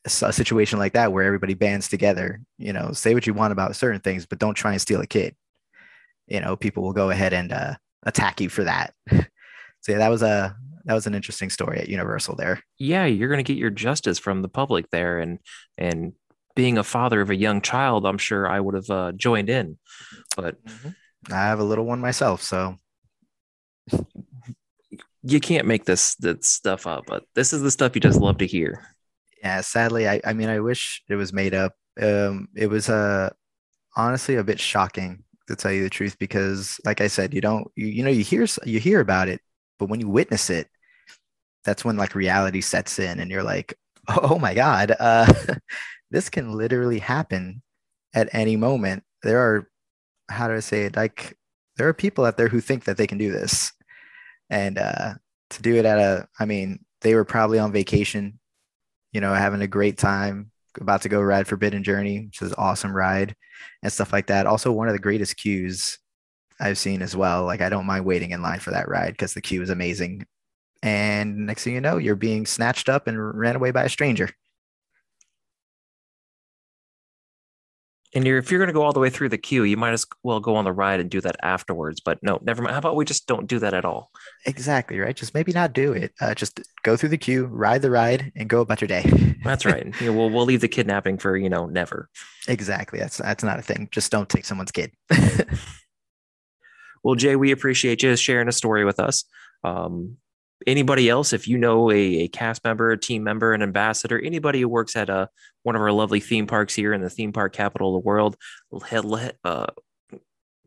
a 0.06 0.34
situation 0.34 0.80
like 0.80 0.94
that 0.94 1.12
where 1.12 1.24
everybody 1.24 1.54
bands 1.54 1.88
together, 1.88 2.42
you 2.58 2.74
know, 2.74 2.92
say 2.92 3.14
what 3.14 3.28
you 3.28 3.34
want 3.34 3.52
about 3.52 3.76
certain 3.76 4.02
things, 4.02 4.26
but 4.26 4.40
don't 4.40 4.56
try 4.56 4.72
and 4.72 4.82
steal 4.82 5.02
a 5.02 5.08
kid. 5.08 5.36
You 6.28 6.40
know, 6.40 6.56
people 6.56 6.84
will 6.84 6.94
go 6.94 7.10
ahead 7.10 7.34
and 7.34 7.52
uh, 7.52 7.76
attack 8.04 8.42
you 8.42 8.50
for 8.50 8.64
that. 8.64 8.94
so 9.12 9.92
yeah, 9.92 9.98
that 9.98 10.10
was 10.10 10.22
a 10.22 10.56
that 10.86 10.94
was 10.94 11.08
an 11.08 11.16
interesting 11.16 11.50
story 11.50 11.80
at 11.80 11.90
Universal 11.90 12.36
there. 12.36 12.62
Yeah, 12.78 13.06
you're 13.06 13.30
going 13.30 13.44
to 13.44 13.54
get 13.54 13.60
your 13.60 13.70
justice 13.70 14.20
from 14.20 14.42
the 14.42 14.50
public 14.50 14.90
there, 14.90 15.20
and 15.20 15.40
and 15.78 16.14
being 16.56 16.78
a 16.78 16.84
father 16.84 17.22
of 17.22 17.30
a 17.30 17.36
young 17.36 17.62
child, 17.62 18.06
I'm 18.06 18.18
sure 18.18 18.48
I 18.48 18.60
would 18.60 18.76
have 18.76 18.90
uh, 18.90 19.12
joined 19.14 19.50
in, 19.50 19.78
but 20.36 20.64
mm-hmm. 20.64 20.90
I 21.32 21.46
have 21.48 21.60
a 21.60 21.64
little 21.64 21.86
one 21.86 22.02
myself, 22.02 22.42
so 22.42 22.78
you 25.24 25.40
can't 25.40 25.68
make 25.68 25.86
this 25.86 26.16
this 26.16 26.48
stuff 26.48 26.86
up, 26.86 27.06
but 27.08 27.24
this 27.36 27.54
is 27.54 27.62
the 27.62 27.72
stuff 27.72 27.96
you 27.96 28.02
just 28.02 28.20
love 28.20 28.40
to 28.40 28.48
hear. 28.48 28.86
Yeah, 29.44 29.62
sadly, 29.62 30.08
I, 30.08 30.22
I 30.26 30.34
mean, 30.34 30.50
I 30.50 30.60
wish 30.62 31.04
it 31.10 31.16
was 31.16 31.34
made 31.34 31.54
up. 31.54 31.74
Um, 32.02 32.48
it 32.56 32.68
was 32.68 32.90
uh, 32.90 33.30
honestly 33.98 34.36
a 34.38 34.44
bit 34.46 34.60
shocking 34.60 35.24
to 35.48 35.56
tell 35.58 35.72
you 35.72 35.84
the 35.84 35.90
truth 35.92 36.18
because, 36.20 36.80
like 36.86 37.02
I 37.02 37.08
said, 37.08 37.34
you 37.34 37.42
don't, 37.42 37.68
you, 37.76 37.88
you 37.88 38.04
know, 38.04 38.12
you 38.12 38.24
hear 38.24 38.48
you 38.66 38.80
hear 38.80 39.02
about 39.02 39.30
it, 39.30 39.42
but 39.80 39.90
when 39.90 40.02
you 40.02 40.10
witness 40.10 40.50
it, 40.50 40.70
that's 41.66 41.86
when 41.86 41.98
like 41.98 42.16
reality 42.16 42.62
sets 42.62 43.00
in, 43.00 43.20
and 43.20 43.32
you're 43.32 43.44
like, 43.44 43.76
oh 44.10 44.40
my 44.40 44.54
god, 44.54 44.96
uh, 45.00 45.32
this 46.12 46.30
can 46.30 46.54
literally 46.54 47.00
happen 47.00 47.62
at 48.14 48.30
any 48.34 48.56
moment. 48.58 49.04
There 49.24 49.40
are, 49.40 49.70
how 50.30 50.48
do 50.50 50.56
I 50.56 50.60
say 50.62 50.86
it? 50.86 50.96
Like, 50.98 51.38
there 51.78 51.88
are 51.90 51.94
people 51.94 52.26
out 52.26 52.38
there 52.38 52.50
who 52.50 52.62
think 52.62 52.86
that 52.86 52.98
they 52.98 53.08
can 53.08 53.18
do 53.20 53.32
this, 53.32 53.74
and 54.50 54.78
uh, 54.78 55.14
to 55.52 55.62
do 55.62 55.76
it 55.76 55.86
at 55.86 56.00
a, 56.00 56.28
I 56.40 56.46
mean, 56.46 56.86
they 57.02 57.16
were 57.16 57.26
probably 57.26 57.60
on 57.60 57.72
vacation, 57.72 58.40
you 59.14 59.22
know, 59.22 59.34
having 59.34 59.62
a 59.62 59.68
great 59.68 59.98
time, 59.98 60.52
about 60.82 61.04
to 61.04 61.10
go 61.10 61.22
ride 61.22 61.48
Forbidden 61.48 61.84
Journey, 61.84 62.26
which 62.26 62.42
is 62.42 62.50
an 62.50 62.56
awesome 62.58 62.94
ride, 62.96 63.36
and 63.82 63.94
stuff 63.94 64.12
like 64.12 64.28
that. 64.28 64.48
Also, 64.48 64.72
one 64.72 64.88
of 64.88 64.94
the 64.94 65.00
greatest 65.00 65.38
queues 65.38 66.00
I've 66.60 66.78
seen 66.78 67.02
as 67.02 67.16
well. 67.16 67.46
Like, 67.46 67.62
I 67.62 67.70
don't 67.70 67.86
mind 67.86 68.06
waiting 68.06 68.32
in 68.32 68.42
line 68.42 68.60
for 68.60 68.72
that 68.72 68.90
ride 68.90 69.12
because 69.12 69.34
the 69.34 69.42
queue 69.42 69.62
is 69.62 69.70
amazing. 69.70 70.26
And 70.82 71.46
next 71.46 71.64
thing 71.64 71.74
you 71.74 71.82
know, 71.82 71.98
you're 71.98 72.16
being 72.16 72.46
snatched 72.46 72.90
up 72.90 73.08
and 73.08 73.38
ran 73.38 73.56
away 73.56 73.72
by 73.72 73.84
a 73.84 73.90
stranger. 73.90 74.30
And 78.16 78.28
you're, 78.28 78.38
if 78.38 78.52
you're 78.52 78.60
going 78.60 78.68
to 78.68 78.74
go 78.74 78.84
all 78.84 78.94
the 78.94 79.00
way 79.00 79.10
through 79.10 79.30
the 79.30 79.38
queue, 79.38 79.64
you 79.64 79.76
might 79.76 79.94
as 79.94 80.06
well 80.22 80.40
go 80.40 80.56
on 80.56 80.66
the 80.66 80.72
ride 80.72 81.00
and 81.00 81.10
do 81.10 81.20
that 81.22 81.36
afterwards. 81.42 82.00
But 82.00 82.22
no, 82.22 82.40
never 82.44 82.62
mind. 82.62 82.74
How 82.74 82.80
about 82.80 82.96
we 82.96 83.06
just 83.06 83.26
don't 83.28 83.48
do 83.48 83.58
that 83.60 83.74
at 83.74 83.86
all? 83.86 84.12
Exactly 84.46 85.00
right. 85.00 85.16
Just 85.16 85.34
maybe 85.34 85.52
not 85.52 85.74
do 85.74 85.94
it. 85.94 86.14
Uh, 86.22 86.36
just 86.36 86.62
go 86.84 86.96
through 86.96 87.10
the 87.10 87.18
queue, 87.18 87.46
ride 87.46 87.82
the 87.82 87.90
ride, 87.90 88.32
and 88.36 88.50
go 88.50 88.62
about 88.62 88.82
your 88.82 88.88
day. 88.88 89.04
That's 89.44 89.66
right. 89.66 89.94
we'll 90.02 90.30
we'll 90.30 90.46
leave 90.46 90.62
the 90.62 90.68
kidnapping 90.68 91.18
for 91.18 91.36
you 91.36 91.50
know 91.50 91.66
never. 91.66 92.10
Exactly. 92.48 93.00
That's 93.00 93.18
that's 93.18 93.44
not 93.44 93.60
a 93.60 93.64
thing. 93.64 93.90
Just 93.92 94.12
don't 94.12 94.30
take 94.30 94.46
someone's 94.46 94.72
kid. 94.72 94.92
well, 97.04 97.16
Jay, 97.16 97.36
we 97.36 97.52
appreciate 97.52 98.04
you 98.04 98.16
sharing 98.16 98.48
a 98.48 98.54
story 98.54 98.86
with 98.86 99.00
us. 99.00 99.26
Um, 99.64 100.18
anybody 100.68 101.10
else, 101.10 101.34
if 101.34 101.48
you 101.48 101.58
know 101.58 101.92
a, 101.92 101.96
a 101.96 102.28
cast 102.28 102.64
member, 102.64 102.92
a 102.92 102.98
team 102.98 103.24
member, 103.24 103.54
an 103.54 103.62
ambassador, 103.62 104.20
anybody 104.20 104.62
who 104.62 104.68
works 104.68 104.96
at 104.96 105.10
a 105.10 105.14
uh, 105.14 105.26
one 105.64 105.76
of 105.76 105.82
our 105.82 105.92
lovely 105.94 106.20
theme 106.20 106.46
parks 106.46 106.76
here 106.76 106.94
in 106.94 107.02
the 107.02 107.10
theme 107.10 107.32
park 107.32 107.54
capital 107.54 107.96
of 107.96 108.04
the 108.04 108.06
world, 108.06 108.36
uh, 109.46 109.68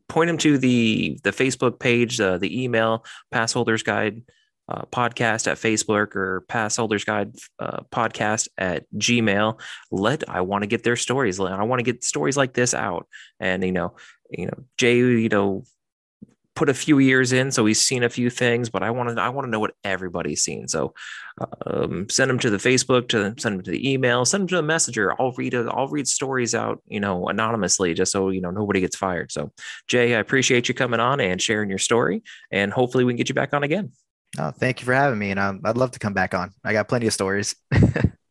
point 0.08 0.28
them 0.28 0.38
to 0.38 0.58
the 0.58 1.18
the 1.22 1.30
Facebook 1.30 1.78
page, 1.78 2.20
uh, 2.20 2.38
the 2.38 2.64
email, 2.64 3.04
Pass 3.30 3.52
Holders 3.52 3.82
Guide 3.82 4.22
uh, 4.68 4.82
podcast 4.86 5.46
at 5.46 5.58
Facebook 5.58 6.16
or 6.16 6.42
Pass 6.48 6.76
Holders 6.76 7.04
Guide 7.04 7.34
uh, 7.58 7.80
podcast 7.92 8.48
at 8.58 8.84
Gmail. 8.96 9.60
Let 9.90 10.28
I 10.28 10.40
want 10.40 10.62
to 10.62 10.66
get 10.66 10.82
their 10.82 10.96
stories. 10.96 11.38
I 11.38 11.62
want 11.62 11.80
to 11.80 11.84
get 11.84 12.04
stories 12.04 12.36
like 12.36 12.54
this 12.54 12.74
out, 12.74 13.06
and 13.38 13.62
you 13.62 13.72
know, 13.72 13.96
you 14.30 14.46
know, 14.46 14.64
Jay, 14.78 14.96
you 14.96 15.28
know, 15.28 15.64
put 16.56 16.68
a 16.68 16.74
few 16.74 16.98
years 16.98 17.32
in, 17.32 17.52
so 17.52 17.64
he's 17.66 17.80
seen 17.80 18.02
a 18.02 18.08
few 18.08 18.30
things. 18.30 18.68
But 18.68 18.82
I 18.82 18.90
want 18.90 19.14
to 19.14 19.22
I 19.22 19.28
want 19.28 19.46
to 19.46 19.50
know 19.50 19.60
what 19.60 19.74
everybody's 19.84 20.42
seen. 20.42 20.66
So 20.66 20.94
um, 21.66 22.08
send 22.08 22.28
them 22.28 22.38
to 22.40 22.50
the 22.50 22.56
Facebook, 22.56 23.08
to 23.10 23.34
send 23.38 23.58
them 23.58 23.62
to 23.62 23.70
the 23.70 23.88
email, 23.88 24.24
send 24.24 24.42
them 24.42 24.48
to 24.48 24.56
the 24.56 24.62
messenger. 24.62 25.14
I'll 25.20 25.32
read 25.32 25.54
it. 25.54 25.66
I'll 25.70 25.88
read 25.88 26.08
stories 26.08 26.54
out, 26.54 26.82
you 26.88 26.98
know, 26.98 27.28
anonymously, 27.28 27.94
just 27.94 28.10
so 28.10 28.30
you 28.30 28.40
know 28.40 28.50
nobody 28.50 28.80
gets 28.80 28.96
fired. 28.96 29.30
So 29.30 29.52
Jay, 29.86 30.16
I 30.16 30.18
appreciate 30.18 30.68
you 30.68 30.74
coming 30.74 30.98
on 31.00 31.20
and 31.20 31.40
sharing 31.40 31.68
your 31.68 31.78
story, 31.78 32.24
and 32.50 32.72
hopefully 32.72 33.04
we 33.04 33.12
can 33.12 33.18
get 33.18 33.28
you 33.28 33.34
back 33.34 33.54
on 33.54 33.62
again. 33.62 33.92
Oh, 34.38 34.50
thank 34.50 34.80
you 34.80 34.86
for 34.86 34.94
having 34.94 35.18
me, 35.18 35.30
and 35.30 35.38
um, 35.38 35.60
I'd 35.64 35.76
love 35.76 35.92
to 35.92 35.98
come 35.98 36.14
back 36.14 36.34
on. 36.34 36.52
I 36.64 36.72
got 36.72 36.88
plenty 36.88 37.06
of 37.06 37.12
stories. 37.12 37.54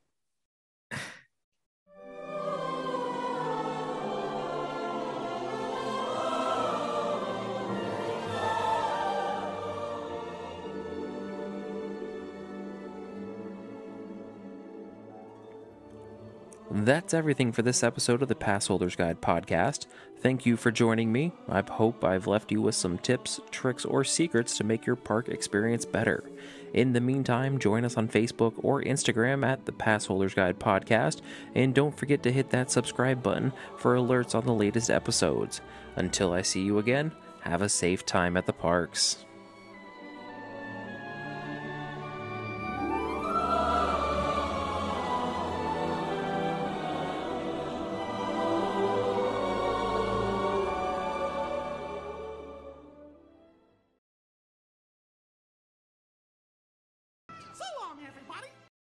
That's 16.80 17.14
everything 17.14 17.54
for 17.54 17.62
this 17.62 17.84
episode 17.84 18.22
of 18.22 18.28
the 18.28 18.36
Passholders 18.36 18.98
Guide 18.98 19.22
podcast. 19.22 19.86
Thank 20.20 20.46
you 20.46 20.58
for 20.58 20.72
joining 20.72 21.10
me. 21.10 21.32
I 21.48 21.64
hope 21.66 22.04
I've 22.04 22.28
left 22.28 22.52
you 22.52 22.62
with 22.62 22.76
some 22.76 22.98
tips, 22.98 23.40
tricks, 23.50 23.86
or 23.86 24.04
secrets 24.04 24.58
to 24.58 24.66
make 24.66 24.86
your 24.86 24.98
park 24.98 25.30
experience 25.30 25.86
better. 25.86 26.30
In 26.74 26.92
the 26.92 27.00
meantime, 27.00 27.60
join 27.60 27.86
us 27.86 27.96
on 27.96 28.10
Facebook 28.10 28.56
or 28.58 28.84
Instagram 28.84 29.46
at 29.46 29.66
the 29.66 29.72
Passholders 29.72 30.36
Guide 30.36 30.60
podcast, 30.60 31.22
and 31.56 31.74
don't 31.74 31.98
forget 31.98 32.22
to 32.24 32.32
hit 32.32 32.50
that 32.50 32.70
subscribe 32.70 33.24
button 33.24 33.54
for 33.78 33.96
alerts 33.96 34.36
on 34.36 34.46
the 34.46 34.54
latest 34.54 34.90
episodes. 34.90 35.62
Until 35.96 36.34
I 36.34 36.42
see 36.42 36.62
you 36.62 36.80
again, 36.80 37.14
have 37.40 37.62
a 37.62 37.70
safe 37.70 38.06
time 38.06 38.36
at 38.36 38.46
the 38.46 38.52
parks. 38.52 39.24